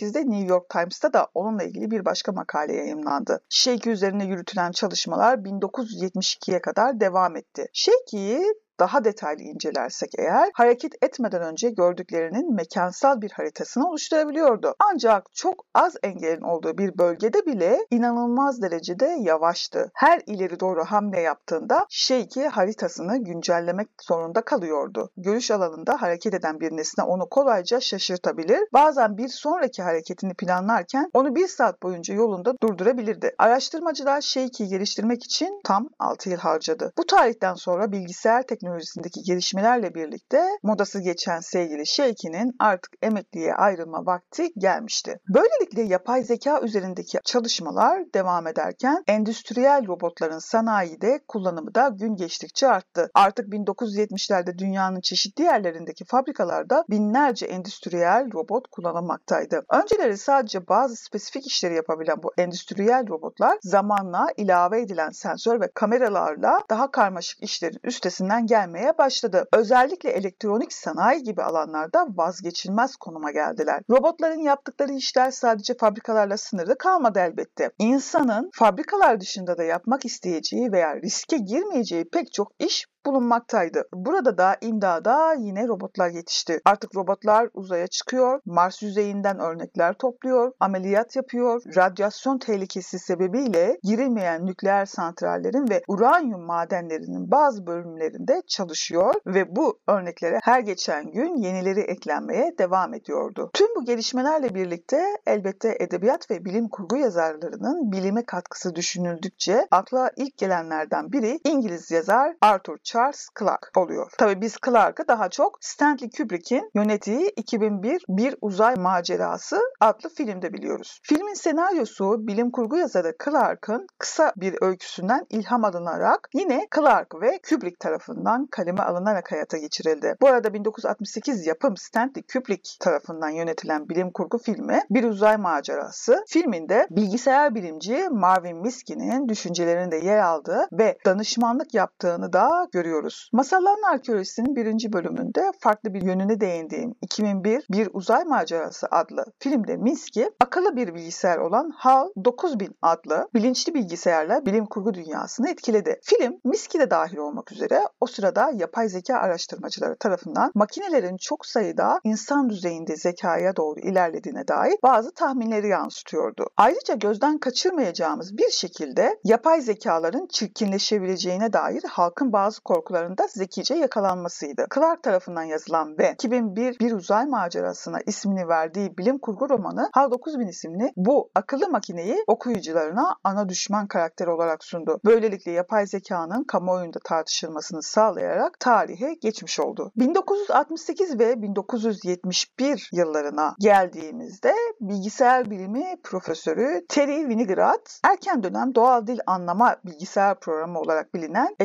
1968'de 0.00 0.30
New 0.30 0.46
York 0.46 0.68
Times'ta 0.68 1.12
da 1.12 1.26
onunla 1.34 1.62
ilgili 1.62 1.90
bir 1.90 2.04
başka 2.04 2.32
makale 2.32 2.76
yayımlandı. 2.76 3.40
Shaky 3.48 3.90
üzerine 3.90 4.24
yürütülen 4.24 4.72
çalışmalar 4.72 5.38
1972'ye 5.38 6.60
kadar 6.60 7.00
devam 7.00 7.36
etti. 7.36 7.66
Shaky'yi 7.72 8.46
daha 8.80 9.04
detaylı 9.04 9.42
incelersek 9.42 10.10
eğer 10.18 10.50
hareket 10.54 10.92
etmeden 11.02 11.42
önce 11.42 11.70
gördüklerinin 11.70 12.54
mekansal 12.54 13.20
bir 13.20 13.30
haritasını 13.30 13.88
oluşturabiliyordu. 13.88 14.74
Ancak 14.92 15.34
çok 15.34 15.64
az 15.74 15.94
engelin 16.02 16.40
olduğu 16.40 16.78
bir 16.78 16.98
bölgede 16.98 17.46
bile 17.46 17.78
inanılmaz 17.90 18.62
derecede 18.62 19.16
yavaştı. 19.20 19.90
Her 19.94 20.22
ileri 20.26 20.60
doğru 20.60 20.84
hamle 20.84 21.20
yaptığında 21.20 21.86
Sheik'i 21.88 22.48
haritasını 22.48 23.24
güncellemek 23.24 23.88
zorunda 24.02 24.40
kalıyordu. 24.40 25.10
Görüş 25.16 25.50
alanında 25.50 26.02
hareket 26.02 26.34
eden 26.34 26.60
bir 26.60 26.76
nesne 26.76 27.04
onu 27.04 27.28
kolayca 27.28 27.80
şaşırtabilir. 27.80 28.60
Bazen 28.72 29.18
bir 29.18 29.28
sonraki 29.28 29.82
hareketini 29.82 30.34
planlarken 30.34 31.10
onu 31.12 31.34
bir 31.34 31.48
saat 31.48 31.82
boyunca 31.82 32.14
yolunda 32.14 32.54
durdurabilirdi. 32.62 33.34
Araştırmacılar 33.38 34.20
Sheik'i 34.20 34.68
geliştirmek 34.68 35.24
için 35.24 35.60
tam 35.64 35.88
6 35.98 36.30
yıl 36.30 36.38
harcadı. 36.38 36.92
Bu 36.98 37.06
tarihten 37.06 37.54
sonra 37.54 37.92
bilgisayar 37.92 38.46
teknolojisindeki 38.70 39.22
gelişmelerle 39.22 39.94
birlikte 39.94 40.42
modası 40.62 41.00
geçen 41.00 41.40
sevgili 41.40 41.86
Sheik'inin 41.86 42.52
artık 42.58 42.92
emekliye 43.02 43.54
ayrılma 43.54 44.06
vakti 44.06 44.52
gelmişti. 44.58 45.20
Böylelikle 45.34 45.82
yapay 45.82 46.22
zeka 46.24 46.60
üzerindeki 46.60 47.18
çalışmalar 47.24 48.02
devam 48.14 48.46
ederken 48.46 49.04
endüstriyel 49.06 49.86
robotların 49.86 50.38
sanayide 50.38 51.20
kullanımı 51.28 51.74
da 51.74 51.88
gün 51.88 52.16
geçtikçe 52.16 52.68
arttı. 52.68 53.10
Artık 53.14 53.48
1970'lerde 53.48 54.58
dünyanın 54.58 55.00
çeşitli 55.00 55.44
yerlerindeki 55.44 56.04
fabrikalarda 56.04 56.84
binlerce 56.90 57.46
endüstriyel 57.46 58.32
robot 58.34 58.68
kullanılmaktaydı. 58.70 59.64
Önceleri 59.70 60.16
sadece 60.16 60.68
bazı 60.68 60.96
spesifik 60.96 61.46
işleri 61.46 61.74
yapabilen 61.74 62.22
bu 62.22 62.32
endüstriyel 62.38 63.08
robotlar 63.08 63.58
zamanla 63.62 64.26
ilave 64.36 64.80
edilen 64.80 65.10
sensör 65.10 65.60
ve 65.60 65.70
kameralarla 65.74 66.62
daha 66.70 66.90
karmaşık 66.90 67.42
işlerin 67.42 67.80
üstesinden 67.84 68.46
gelmeye 68.60 68.98
başladı. 68.98 69.44
Özellikle 69.52 70.10
elektronik 70.10 70.72
sanayi 70.72 71.22
gibi 71.22 71.42
alanlarda 71.42 72.06
vazgeçilmez 72.10 72.96
konuma 72.96 73.30
geldiler. 73.30 73.82
Robotların 73.90 74.40
yaptıkları 74.40 74.92
işler 74.92 75.30
sadece 75.30 75.74
fabrikalarla 75.74 76.36
sınırlı 76.36 76.78
kalmadı 76.78 77.18
elbette. 77.18 77.70
İnsanın 77.78 78.50
fabrikalar 78.52 79.20
dışında 79.20 79.58
da 79.58 79.64
yapmak 79.64 80.04
isteyeceği 80.04 80.72
veya 80.72 80.96
riske 80.96 81.36
girmeyeceği 81.38 82.04
pek 82.04 82.32
çok 82.32 82.52
iş 82.58 82.86
bulunmaktaydı. 83.06 83.82
Burada 83.92 84.38
da 84.38 84.56
imdada 84.60 85.34
yine 85.34 85.68
robotlar 85.68 86.08
yetişti. 86.08 86.60
Artık 86.64 86.96
robotlar 86.96 87.48
uzaya 87.54 87.86
çıkıyor, 87.86 88.40
Mars 88.44 88.82
yüzeyinden 88.82 89.38
örnekler 89.38 89.92
topluyor, 89.92 90.52
ameliyat 90.60 91.16
yapıyor, 91.16 91.62
radyasyon 91.76 92.38
tehlikesi 92.38 92.98
sebebiyle 92.98 93.78
girilmeyen 93.82 94.46
nükleer 94.46 94.86
santrallerin 94.86 95.68
ve 95.70 95.82
uranyum 95.88 96.42
madenlerinin 96.42 97.30
bazı 97.30 97.66
bölümlerinde 97.66 98.42
çalışıyor 98.46 99.14
ve 99.26 99.56
bu 99.56 99.78
örneklere 99.88 100.40
her 100.42 100.60
geçen 100.60 101.12
gün 101.12 101.36
yenileri 101.36 101.80
eklenmeye 101.80 102.54
devam 102.58 102.94
ediyordu. 102.94 103.50
Tüm 103.52 103.68
bu 103.76 103.84
gelişmelerle 103.84 104.54
birlikte 104.54 105.02
elbette 105.26 105.76
edebiyat 105.80 106.30
ve 106.30 106.44
bilim 106.44 106.68
kurgu 106.68 106.96
yazarlarının 106.96 107.92
bilime 107.92 108.24
katkısı 108.24 108.74
düşünüldükçe 108.74 109.66
akla 109.70 110.10
ilk 110.16 110.36
gelenlerden 110.36 111.12
biri 111.12 111.38
İngiliz 111.44 111.90
yazar 111.90 112.36
Arthur 112.40 112.76
Charles 112.92 113.28
Clarke 113.38 113.80
oluyor. 113.80 114.10
Tabi 114.18 114.40
biz 114.40 114.56
Clarke'ı 114.64 115.08
daha 115.08 115.28
çok 115.28 115.58
Stanley 115.60 116.10
Kubrick'in 116.16 116.70
yönettiği 116.74 117.32
2001 117.36 118.04
Bir 118.08 118.34
Uzay 118.40 118.74
Macerası 118.74 119.60
adlı 119.80 120.08
filmde 120.08 120.52
biliyoruz. 120.52 121.00
Filmin 121.02 121.34
senaryosu 121.34 122.26
bilim 122.26 122.50
kurgu 122.50 122.76
yazarı 122.76 123.14
Clarke'ın 123.24 123.86
kısa 123.98 124.32
bir 124.36 124.54
öyküsünden 124.60 125.26
ilham 125.30 125.64
alınarak 125.64 126.28
yine 126.34 126.68
Clarke 126.74 127.20
ve 127.20 127.40
Kubrick 127.48 127.76
tarafından 127.78 128.46
kaleme 128.46 128.82
alınarak 128.82 129.32
hayata 129.32 129.58
geçirildi. 129.58 130.16
Bu 130.20 130.28
arada 130.28 130.54
1968 130.54 131.46
yapım 131.46 131.76
Stanley 131.76 132.22
Kubrick 132.32 132.70
tarafından 132.80 133.30
yönetilen 133.30 133.88
bilim 133.88 134.10
kurgu 134.10 134.38
filmi 134.38 134.80
Bir 134.90 135.04
Uzay 135.04 135.36
Macerası 135.36 136.24
filminde 136.28 136.86
bilgisayar 136.90 137.54
bilimci 137.54 138.08
Marvin 138.10 138.56
Minsky'nin 138.56 139.28
düşüncelerinde 139.28 139.96
yer 139.96 140.18
aldığı 140.18 140.68
ve 140.72 140.98
danışmanlık 141.06 141.74
yaptığını 141.74 142.32
da 142.32 142.68
görüyoruz 142.72 142.79
görüyoruz. 142.80 143.30
Masalların 143.32 143.92
Arkeolojisi'nin 143.92 144.56
birinci 144.56 144.92
bölümünde 144.92 145.52
farklı 145.58 145.94
bir 145.94 146.02
yönüne 146.02 146.40
değindiğim 146.40 146.94
2001 147.02 147.66
Bir 147.70 147.88
Uzay 147.92 148.24
Macerası 148.24 148.86
adlı 148.90 149.24
filmde 149.38 149.76
Minsky 149.76 150.26
akıllı 150.40 150.76
bir 150.76 150.94
bilgisayar 150.94 151.38
olan 151.38 151.70
HAL 151.76 152.08
9000 152.24 152.76
adlı 152.82 153.28
bilinçli 153.34 153.74
bilgisayarla 153.74 154.46
bilim 154.46 154.66
kurgu 154.66 154.94
dünyasını 154.94 155.50
etkiledi. 155.50 156.00
Film 156.02 156.40
Minsky 156.44 156.84
de 156.84 156.90
dahil 156.90 157.16
olmak 157.16 157.52
üzere 157.52 157.80
o 158.00 158.06
sırada 158.06 158.50
yapay 158.54 158.88
zeka 158.88 159.16
araştırmacıları 159.16 159.96
tarafından 159.96 160.52
makinelerin 160.54 161.16
çok 161.16 161.46
sayıda 161.46 162.00
insan 162.04 162.50
düzeyinde 162.50 162.96
zekaya 162.96 163.56
doğru 163.56 163.80
ilerlediğine 163.80 164.48
dair 164.48 164.74
bazı 164.82 165.14
tahminleri 165.14 165.68
yansıtıyordu. 165.68 166.46
Ayrıca 166.56 166.94
gözden 166.94 167.38
kaçırmayacağımız 167.38 168.38
bir 168.38 168.50
şekilde 168.50 169.18
yapay 169.24 169.60
zekaların 169.60 170.26
çirkinleşebileceğine 170.26 171.52
dair 171.52 171.82
halkın 171.82 172.32
bazı 172.32 172.60
korkularında 172.70 173.26
zekice 173.28 173.74
yakalanmasıydı. 173.74 174.66
Clark 174.74 175.02
tarafından 175.02 175.42
yazılan 175.42 175.98
ve 175.98 176.12
2001 176.12 176.78
Bir 176.80 176.92
Uzay 176.92 177.26
Macerasına 177.26 177.98
ismini 178.06 178.48
verdiği 178.48 178.98
bilim 178.98 179.18
kurgu 179.18 179.48
romanı 179.48 179.90
HAL 179.92 180.10
9000 180.10 180.46
isimli 180.46 180.92
bu 180.96 181.30
akıllı 181.34 181.68
makineyi 181.68 182.16
okuyucularına 182.26 183.16
ana 183.24 183.48
düşman 183.48 183.86
karakter 183.86 184.26
olarak 184.26 184.64
sundu. 184.64 185.00
Böylelikle 185.04 185.52
yapay 185.52 185.86
zekanın 185.86 186.44
kamuoyunda 186.44 186.98
tartışılmasını 187.04 187.82
sağlayarak 187.82 188.60
tarihe 188.60 189.14
geçmiş 189.14 189.60
oldu. 189.60 189.92
1968 189.96 191.18
ve 191.18 191.42
1971 191.42 192.90
yıllarına 192.92 193.54
geldiğimizde 193.58 194.54
bilgisayar 194.80 195.50
bilimi 195.50 195.96
profesörü 196.04 196.86
Terry 196.88 197.20
Winograd 197.20 197.86
erken 198.04 198.42
dönem 198.42 198.74
doğal 198.74 199.06
dil 199.06 199.18
anlama 199.26 199.76
bilgisayar 199.84 200.40
programı 200.40 200.80
olarak 200.80 201.14
bilinen 201.14 201.56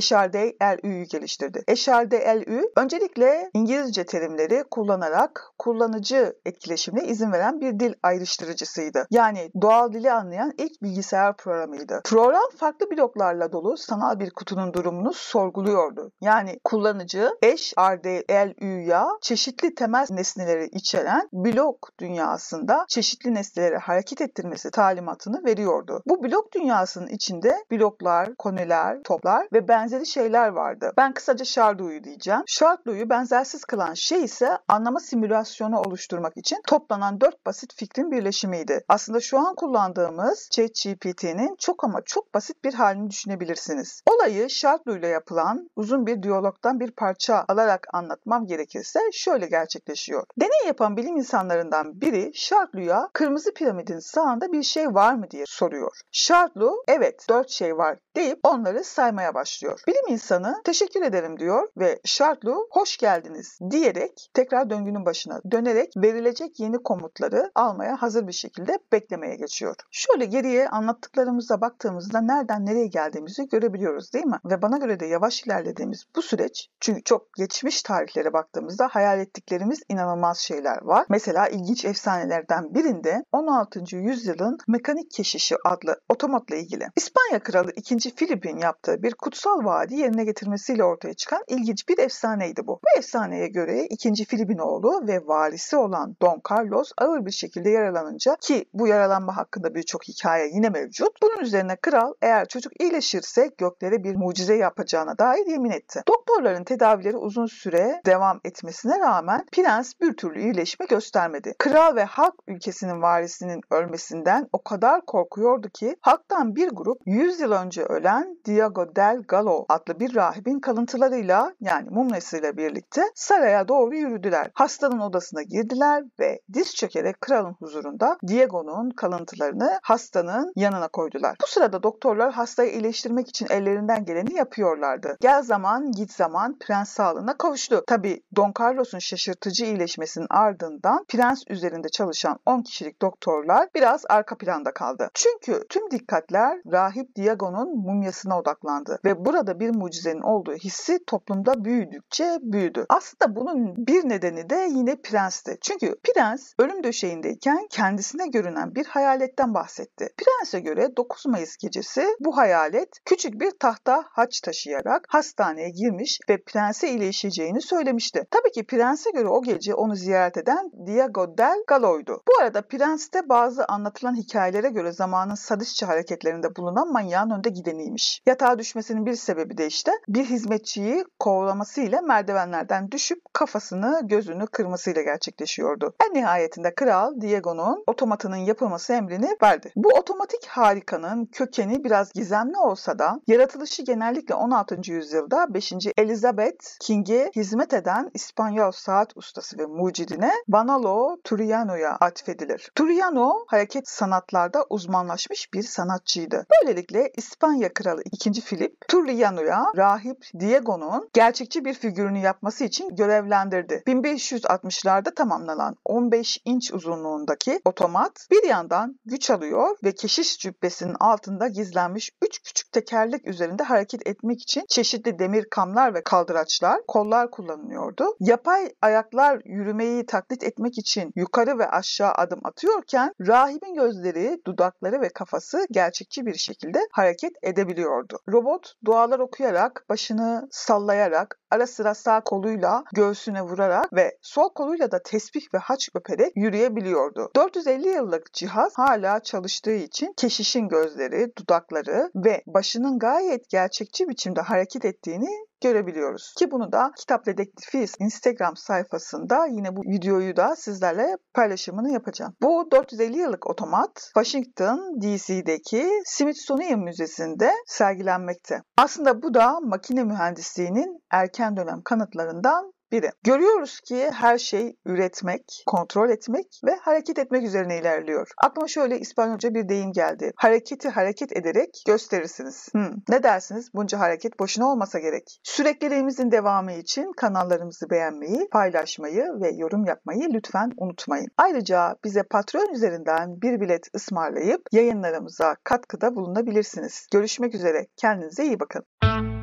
HRDLÜ'yü 0.96 1.06
geliştirdi. 1.06 1.64
HRDLÜ 1.68 2.72
öncelikle 2.78 3.50
İngilizce 3.54 4.06
terimleri 4.06 4.64
kullanarak 4.72 5.52
kullanıcı 5.58 6.36
etkileşimine 6.46 7.08
izin 7.08 7.32
veren 7.32 7.62
bir 7.62 7.80
dil 7.80 7.94
ayrıştırıcısıydı. 8.04 9.08
Yani 9.12 9.52
doğal 9.62 9.94
dili 9.94 10.12
anlayan 10.12 10.54
ilk 10.58 10.84
bilgisayar 10.84 11.38
programıydı. 11.38 12.02
Program 12.06 12.50
farklı 12.58 12.92
bloklarla 12.92 13.52
dolu 13.52 13.78
sanal 13.78 14.20
bir 14.20 14.32
kutunun 14.32 14.74
durumunu 14.74 15.14
sorguluyordu. 15.14 16.12
Yani 16.22 16.60
kullanıcı 16.64 17.30
HRDLÜ'ya 17.44 19.08
çeşitli 19.22 19.76
temel 19.76 20.06
nesneleri 20.10 20.66
içeren 20.66 21.30
blok 21.34 21.90
dünyasında 22.00 22.86
çeşitli 22.90 23.34
nesneleri 23.34 23.78
hareket 23.78 24.22
ettirmesi 24.22 24.72
talimatını 24.72 25.46
veriyordu. 25.46 26.04
Bu 26.08 26.24
blok 26.24 26.54
dünyasının 26.54 27.08
içinde 27.08 27.66
bloklar, 27.72 28.36
koneler, 28.36 29.04
toplar 29.04 29.48
ve 29.54 29.68
benzeri 29.68 30.06
şeyler 30.06 30.48
vardı. 30.48 30.85
Ben 30.98 31.14
kısaca 31.14 31.46
Shardou'yu 31.46 32.04
diyeceğim. 32.04 32.44
Shardou'yu 32.48 33.10
benzersiz 33.10 33.66
kılan 33.66 33.94
şey 33.94 34.24
ise 34.24 34.58
anlama 34.68 35.00
simülasyonu 35.00 35.80
oluşturmak 35.80 36.38
için 36.38 36.58
toplanan 36.68 37.22
dört 37.22 37.46
basit 37.46 37.76
fikrin 37.76 38.12
birleşimiydi. 38.12 38.84
Aslında 38.88 39.20
şu 39.20 39.40
an 39.40 39.56
kullandığımız 39.56 40.50
ChatGPT'nin 40.52 41.56
çok 41.56 41.84
ama 41.84 42.02
çok 42.02 42.34
basit 42.34 42.64
bir 42.64 42.74
halini 42.74 43.10
düşünebilirsiniz. 43.10 44.02
Olayı 44.10 44.48
ile 44.88 45.08
yapılan 45.08 45.70
uzun 45.76 46.06
bir 46.06 46.24
diyalogdan 46.24 46.80
bir 46.80 46.92
parça 46.92 47.46
alarak 47.48 47.88
anlatmam 47.94 48.48
gerekirse 48.48 49.00
şöyle 49.14 49.48
gerçekleşiyor. 49.48 50.24
Deney 50.40 50.68
yapan 50.68 50.98
bilim 50.98 51.18
insanlarından 51.18 52.02
biri 52.02 52.32
Shardou'ya 52.34 53.10
kırmızı 53.14 53.54
piramidin 53.54 54.00
sağında 54.00 54.52
bir 54.52 54.64
şey 54.64 54.88
var 54.88 55.14
mı 55.14 55.32
diye 55.32 55.44
soruyor. 55.48 55.92
Shardou 56.12 56.84
evet 56.88 57.26
dört 57.30 57.50
şey 57.50 57.78
var 57.78 57.98
deyip 58.16 58.40
onları 58.44 58.84
saymaya 58.84 59.34
başlıyor. 59.34 59.80
Bilim 59.88 60.08
insanı 60.08 60.62
teşekkür 60.80 61.02
ederim 61.02 61.40
diyor 61.40 61.68
ve 61.78 62.00
Şartlu 62.06 62.68
hoş 62.72 62.98
geldiniz 62.98 63.60
diyerek 63.70 64.30
tekrar 64.34 64.70
döngünün 64.70 65.06
başına 65.06 65.42
dönerek 65.52 65.94
verilecek 65.98 66.60
yeni 66.60 66.78
komutları 66.84 67.52
almaya 67.56 68.02
hazır 68.02 68.28
bir 68.28 68.34
şekilde 68.34 68.80
beklemeye 68.92 69.36
geçiyor. 69.36 69.76
Şöyle 69.92 70.26
geriye 70.26 70.70
anlattıklarımıza 70.70 71.62
baktığımızda 71.62 72.22
nereden 72.22 72.66
nereye 72.66 72.88
geldiğimizi 72.88 73.48
görebiliyoruz 73.48 74.14
değil 74.14 74.26
mi? 74.26 74.40
Ve 74.46 74.62
bana 74.62 74.78
göre 74.78 75.00
de 75.00 75.06
yavaş 75.06 75.44
ilerlediğimiz 75.44 76.04
bu 76.16 76.22
süreç 76.22 76.70
çünkü 76.80 77.04
çok 77.04 77.34
geçmiş 77.34 77.82
tarihlere 77.82 78.34
baktığımızda 78.34 78.88
hayal 78.88 79.20
ettiklerimiz 79.20 79.80
inanılmaz 79.90 80.38
şeyler 80.38 80.82
var. 80.82 81.06
Mesela 81.10 81.48
ilginç 81.48 81.86
efsanelerden 81.86 82.74
birinde 82.76 83.24
16. 83.32 83.96
yüzyılın 83.96 84.58
mekanik 84.68 85.12
keşişi 85.12 85.56
adlı 85.66 86.02
otomatla 86.10 86.56
ilgili 86.56 86.88
İspanya 86.96 87.40
kralı 87.44 87.72
2. 87.76 88.16
Filip'in 88.16 88.58
yaptığı 88.58 89.04
bir 89.04 89.14
kutsal 89.14 89.66
vaadi 89.66 89.96
yerine 89.96 90.24
getirmesi 90.24 90.65
araştırmasıyla 90.66 90.86
ortaya 90.86 91.14
çıkan 91.14 91.44
ilginç 91.48 91.90
bir 91.90 91.98
efsaneydi 91.98 92.68
bu. 92.68 92.74
Bu 92.74 93.00
efsaneye 93.00 93.48
göre 93.48 93.86
2. 93.86 94.26
Filip'in 94.26 94.58
oğlu 94.58 95.08
ve 95.08 95.28
varisi 95.28 95.78
olan 95.78 96.16
Don 96.22 96.42
Carlos 96.52 96.92
ağır 96.98 97.26
bir 97.26 97.32
şekilde 97.32 97.70
yaralanınca 97.70 98.38
ki 98.42 98.66
bu 98.74 98.88
yaralanma 98.88 99.38
hakkında 99.38 99.76
birçok 99.76 100.08
hikaye 100.08 100.48
yine 100.54 100.70
mevcut. 100.70 101.22
Bunun 101.24 101.40
üzerine 101.42 101.76
kral 101.76 102.14
eğer 102.22 102.48
çocuk 102.48 102.82
iyileşirse 102.82 103.52
göklere 103.58 104.04
bir 104.04 104.16
mucize 104.16 104.56
yapacağına 104.56 105.18
dair 105.18 105.46
yemin 105.46 105.72
etti. 105.72 106.02
Doktorların 106.08 106.64
tedavileri 106.64 107.18
uzun 107.18 107.46
süre 107.46 108.02
devam 108.06 108.40
etmesine 108.44 109.00
rağmen 109.00 109.46
prens 109.52 109.94
bir 110.02 110.14
türlü 110.14 110.42
iyileşme 110.42 110.86
göstermedi. 110.86 111.54
Kral 111.60 111.96
ve 111.96 112.04
halk 112.04 112.34
ülkesinin 112.48 113.02
varisinin 113.02 113.62
ölmesinden 113.72 114.48
o 114.54 114.64
kadar 114.64 115.06
korkuyordu 115.06 115.70
ki 115.70 115.96
halktan 116.02 116.56
bir 116.56 116.70
grup 116.70 116.98
100 117.06 117.40
yıl 117.40 117.52
önce 117.52 117.84
ölen 117.84 118.38
Diego 118.46 118.96
del 118.96 119.22
Gallo 119.28 119.66
adlı 119.70 120.00
bir 120.00 120.16
rahibin 120.16 120.55
kalıntılarıyla 120.60 121.54
yani 121.62 121.90
mumyasıyla 121.90 122.58
birlikte 122.58 123.02
saraya 123.16 123.68
doğru 123.68 123.96
yürüdüler. 123.96 124.52
Hastanın 124.54 125.00
odasına 125.00 125.42
girdiler 125.42 126.04
ve 126.20 126.40
diz 126.54 126.76
çökerek 126.76 127.22
kralın 127.22 127.54
huzurunda 127.54 128.18
Diego'nun 128.28 128.90
kalıntılarını 128.90 129.80
hastanın 129.84 130.54
yanına 130.56 130.88
koydular. 130.88 131.36
Bu 131.44 131.48
sırada 131.48 131.84
doktorlar 131.84 132.34
hastayı 132.34 132.72
iyileştirmek 132.72 133.30
için 133.30 133.48
ellerinden 133.50 134.06
geleni 134.06 134.34
yapıyorlardı. 134.34 135.18
Gel 135.22 135.44
zaman 135.44 135.92
git 135.92 136.12
zaman 136.12 136.58
prens 136.60 136.90
sağlığına 136.90 137.38
kavuştu. 137.38 137.84
Tabi 137.88 138.22
Don 138.36 138.54
Carlos'un 138.60 139.00
şaşırtıcı 139.00 139.66
iyileşmesinin 139.66 140.28
ardından 140.30 141.06
prens 141.08 141.44
üzerinde 141.50 141.90
çalışan 141.90 142.40
10 142.46 142.62
kişilik 142.62 143.02
doktorlar 143.02 143.70
biraz 143.76 144.04
arka 144.10 144.38
planda 144.38 144.74
kaldı. 144.74 145.10
Çünkü 145.14 145.68
tüm 145.70 145.92
dikkatler 145.92 146.60
rahip 146.72 147.16
Diego'nun 147.16 147.78
mumyasına 147.78 148.40
odaklandı 148.40 149.00
ve 149.06 149.26
burada 149.26 149.60
bir 149.60 149.76
mucizenin 149.76 150.22
olduğu 150.36 150.54
hissi 150.54 151.00
toplumda 151.08 151.66
büyüdükçe 151.66 152.38
büyüdü. 152.42 152.86
Aslında 152.90 153.36
bunun 153.36 153.88
bir 153.88 154.10
nedeni 154.10 154.50
de 154.50 154.68
yine 154.72 154.96
prensti. 154.96 155.58
Çünkü 155.62 155.96
prens 156.04 156.54
ölüm 156.60 156.84
döşeğindeyken 156.84 157.68
kendisine 157.70 158.28
görünen 158.28 158.76
bir 158.76 158.86
hayaletten 158.86 159.54
bahsetti. 159.54 160.10
Prense 160.18 160.60
göre 160.60 160.98
9 160.98 161.26
Mayıs 161.26 161.58
gecesi 161.58 162.08
bu 162.20 162.38
hayalet 162.38 162.90
küçük 163.06 163.42
bir 163.42 163.52
tahta 163.60 164.04
haç 164.10 164.42
taşıyarak 164.42 165.08
hastaneye 165.10 165.70
girmiş 165.70 166.20
ve 166.30 166.44
prense 166.44 166.90
iyileşeceğini 166.90 167.62
söylemişti. 167.62 168.28
Tabii 168.32 168.52
ki 168.52 168.66
prense 168.66 169.12
göre 169.12 169.28
o 169.28 169.42
gece 169.42 169.74
onu 169.74 169.96
ziyaret 169.96 170.38
eden 170.38 170.72
Diego 170.86 171.38
del 171.38 171.64
Gallo'ydu. 171.68 172.22
Bu 172.28 172.42
arada 172.42 172.62
prens 172.62 173.14
de 173.14 173.30
bazı 173.30 173.66
anlatılan 173.66 174.16
hikayelere 174.16 174.70
göre 174.70 174.92
zamanın 174.92 175.36
sadistçe 175.36 175.86
hareketlerinde 175.86 176.56
bulunan 176.56 176.92
manyağın 176.92 177.30
önde 177.30 177.50
gideniymiş. 177.50 178.22
Yatağa 178.26 178.60
düşmesinin 178.60 179.06
bir 179.06 179.16
sebebi 179.16 179.58
de 179.58 179.68
işte 179.68 179.92
bir 180.08 180.25
hizmetçiyi 180.26 181.06
kovalamasıyla 181.20 182.02
merdivenlerden 182.02 182.92
düşüp 182.92 183.20
kafasını 183.34 184.02
gözünü 184.04 184.48
kırmasıyla 184.48 185.02
gerçekleşiyordu. 185.02 185.94
En 186.08 186.14
nihayetinde 186.14 186.76
kral 186.76 187.22
Diego'nun 187.22 187.84
otomatının 187.88 188.36
yapılması 188.36 188.94
emrini 188.94 189.38
verdi. 189.44 189.72
Bu 189.76 189.90
otomatik 189.90 190.46
harikanın 190.46 191.26
kökeni 191.26 191.84
biraz 191.84 192.14
gizemli 192.14 192.58
olsa 192.58 193.00
da 193.00 193.20
yaratılışı 193.28 193.84
genellikle 193.84 194.36
16. 194.36 194.92
yüzyılda 194.92 195.54
5. 195.54 195.74
Elizabeth 195.98 196.80
King'e 196.80 197.32
hizmet 197.36 197.74
eden 197.74 198.12
İspanyol 198.14 198.72
saat 198.72 199.18
ustası 199.18 199.58
ve 199.58 199.66
mucidine 199.66 200.32
Vanalo 200.50 201.18
Turiano'ya 201.24 201.92
atfedilir. 201.92 202.72
Turiano 202.76 203.46
hareket 203.48 203.90
sanatlarda 203.90 204.66
uzmanlaşmış 204.70 205.54
bir 205.54 205.64
sanatçıydı. 205.64 206.46
Böylelikle 206.52 207.12
İspanya 207.18 207.74
kralı 207.74 208.02
2. 208.12 208.32
Philip 208.32 208.88
Turiano'ya 208.88 209.66
rahip 209.78 210.15
Diego'nun 210.40 211.10
gerçekçi 211.14 211.66
bir 211.66 211.74
figürünü 211.74 212.20
yapması 212.20 212.64
için 212.64 212.96
görevlendirdi. 212.96 213.84
1560'larda 213.88 215.16
tamamlanan 215.16 215.76
15 215.86 216.38
inç 216.46 216.74
uzunluğundaki 216.74 217.62
otomat 217.66 218.28
bir 218.32 218.44
yandan 218.50 219.00
güç 219.06 219.30
alıyor 219.30 219.78
ve 219.84 219.92
keşiş 219.92 220.40
cübbesinin 220.40 220.96
altında 221.00 221.48
gizlenmiş 221.48 222.12
3 222.22 222.40
küçük 222.44 222.72
tekerlek 222.72 223.28
üzerinde 223.28 223.64
hareket 223.64 224.08
etmek 224.08 224.42
için 224.42 224.66
çeşitli 224.70 225.20
demir 225.20 225.46
kamlar 225.52 225.94
ve 225.94 226.04
kaldıraçlar, 226.04 226.82
kollar 226.88 227.32
kullanılıyordu. 227.32 228.16
Yapay 228.20 228.72
ayaklar 228.82 229.42
yürümeyi 229.46 230.06
taklit 230.06 230.44
etmek 230.44 230.78
için 230.78 231.12
yukarı 231.16 231.60
ve 231.60 231.70
aşağı 231.70 232.12
adım 232.12 232.40
atıyorken 232.44 233.14
rahibin 233.28 233.74
gözleri, 233.74 234.42
dudakları 234.48 235.02
ve 235.02 235.10
kafası 235.10 235.68
gerçekçi 235.72 236.26
bir 236.26 236.36
şekilde 236.36 236.80
hareket 236.92 237.34
edebiliyordu. 237.44 238.20
Robot 238.32 238.74
dualar 238.86 239.20
okuyarak, 239.20 239.86
başını 240.06 240.48
sallayarak, 240.52 241.40
ara 241.52 241.68
sıra 241.68 241.96
sağ 241.96 242.22
koluyla 242.22 242.84
göğsüne 242.94 243.42
vurarak 243.42 243.94
ve 243.94 244.18
sol 244.22 244.50
koluyla 244.56 244.92
da 244.92 245.04
tesbih 245.04 245.54
ve 245.54 245.58
haç 245.58 245.90
öperek 245.96 246.32
yürüyebiliyordu. 246.36 247.30
450 247.36 247.88
yıllık 247.88 248.34
cihaz 248.34 248.78
hala 248.78 249.20
çalıştığı 249.20 249.76
için 249.76 250.14
keşişin 250.18 250.68
gözleri, 250.68 251.32
dudakları 251.38 252.12
ve 252.16 252.44
başının 252.48 253.00
gayet 253.00 253.50
gerçekçi 253.50 254.10
biçimde 254.10 254.42
hareket 254.42 254.86
ettiğini 254.86 255.30
görebiliyoruz. 255.62 256.34
Ki 256.38 256.52
bunu 256.52 256.72
da 256.72 256.92
Kitap 257.00 257.26
Dedektifi 257.26 257.86
Instagram 258.00 258.56
sayfasında 258.56 259.46
yine 259.46 259.76
bu 259.76 259.82
videoyu 259.82 260.38
da 260.38 260.56
sizlerle 260.56 261.18
paylaşımını 261.34 261.92
yapacağım. 261.92 262.34
Bu 262.42 262.68
450 262.72 263.18
yıllık 263.18 263.50
otomat 263.50 264.12
Washington 264.14 265.02
DC'deki 265.02 265.90
Smithsonian 266.06 266.80
Müzesi'nde 266.80 267.52
sergilenmekte. 267.68 268.62
Aslında 268.78 269.22
bu 269.22 269.34
da 269.34 269.60
makine 269.60 270.04
mühendisliğinin 270.04 271.04
erken 271.12 271.58
dönem 271.58 271.82
kanıtlarından 271.86 272.75
biri. 272.96 273.10
Görüyoruz 273.24 273.80
ki 273.80 274.10
her 274.14 274.38
şey 274.38 274.76
üretmek, 274.86 275.64
kontrol 275.66 276.10
etmek 276.10 276.62
ve 276.66 276.76
hareket 276.76 277.20
etmek 277.20 277.44
üzerine 277.44 277.80
ilerliyor. 277.80 278.32
Aklıma 278.44 278.68
şöyle 278.68 279.00
İspanyolca 279.00 279.54
bir 279.54 279.70
deyim 279.70 279.92
geldi. 279.92 280.32
Hareketi 280.36 280.90
hareket 280.90 281.38
ederek 281.38 281.84
gösterirsiniz. 281.88 282.68
Hmm, 282.72 282.92
ne 283.10 283.24
dersiniz? 283.24 283.70
Bunca 283.74 284.00
hareket 284.00 284.40
boşuna 284.40 284.72
olmasa 284.72 285.00
gerek. 285.00 285.40
Sürekliliğimizin 285.44 286.32
devamı 286.32 286.74
için 286.74 287.12
kanallarımızı 287.18 287.90
beğenmeyi, 287.90 288.48
paylaşmayı 288.52 289.26
ve 289.42 289.52
yorum 289.56 289.86
yapmayı 289.86 290.30
lütfen 290.34 290.72
unutmayın. 290.78 291.28
Ayrıca 291.38 291.96
bize 292.04 292.24
Patreon 292.24 292.74
üzerinden 292.74 293.42
bir 293.42 293.62
bilet 293.62 293.96
ısmarlayıp 293.96 294.62
yayınlarımıza 294.72 295.56
katkıda 295.64 296.16
bulunabilirsiniz. 296.16 297.08
Görüşmek 297.14 297.56
üzere. 297.56 297.88
Kendinize 297.98 298.46
iyi 298.46 298.60
bakın. 298.60 299.35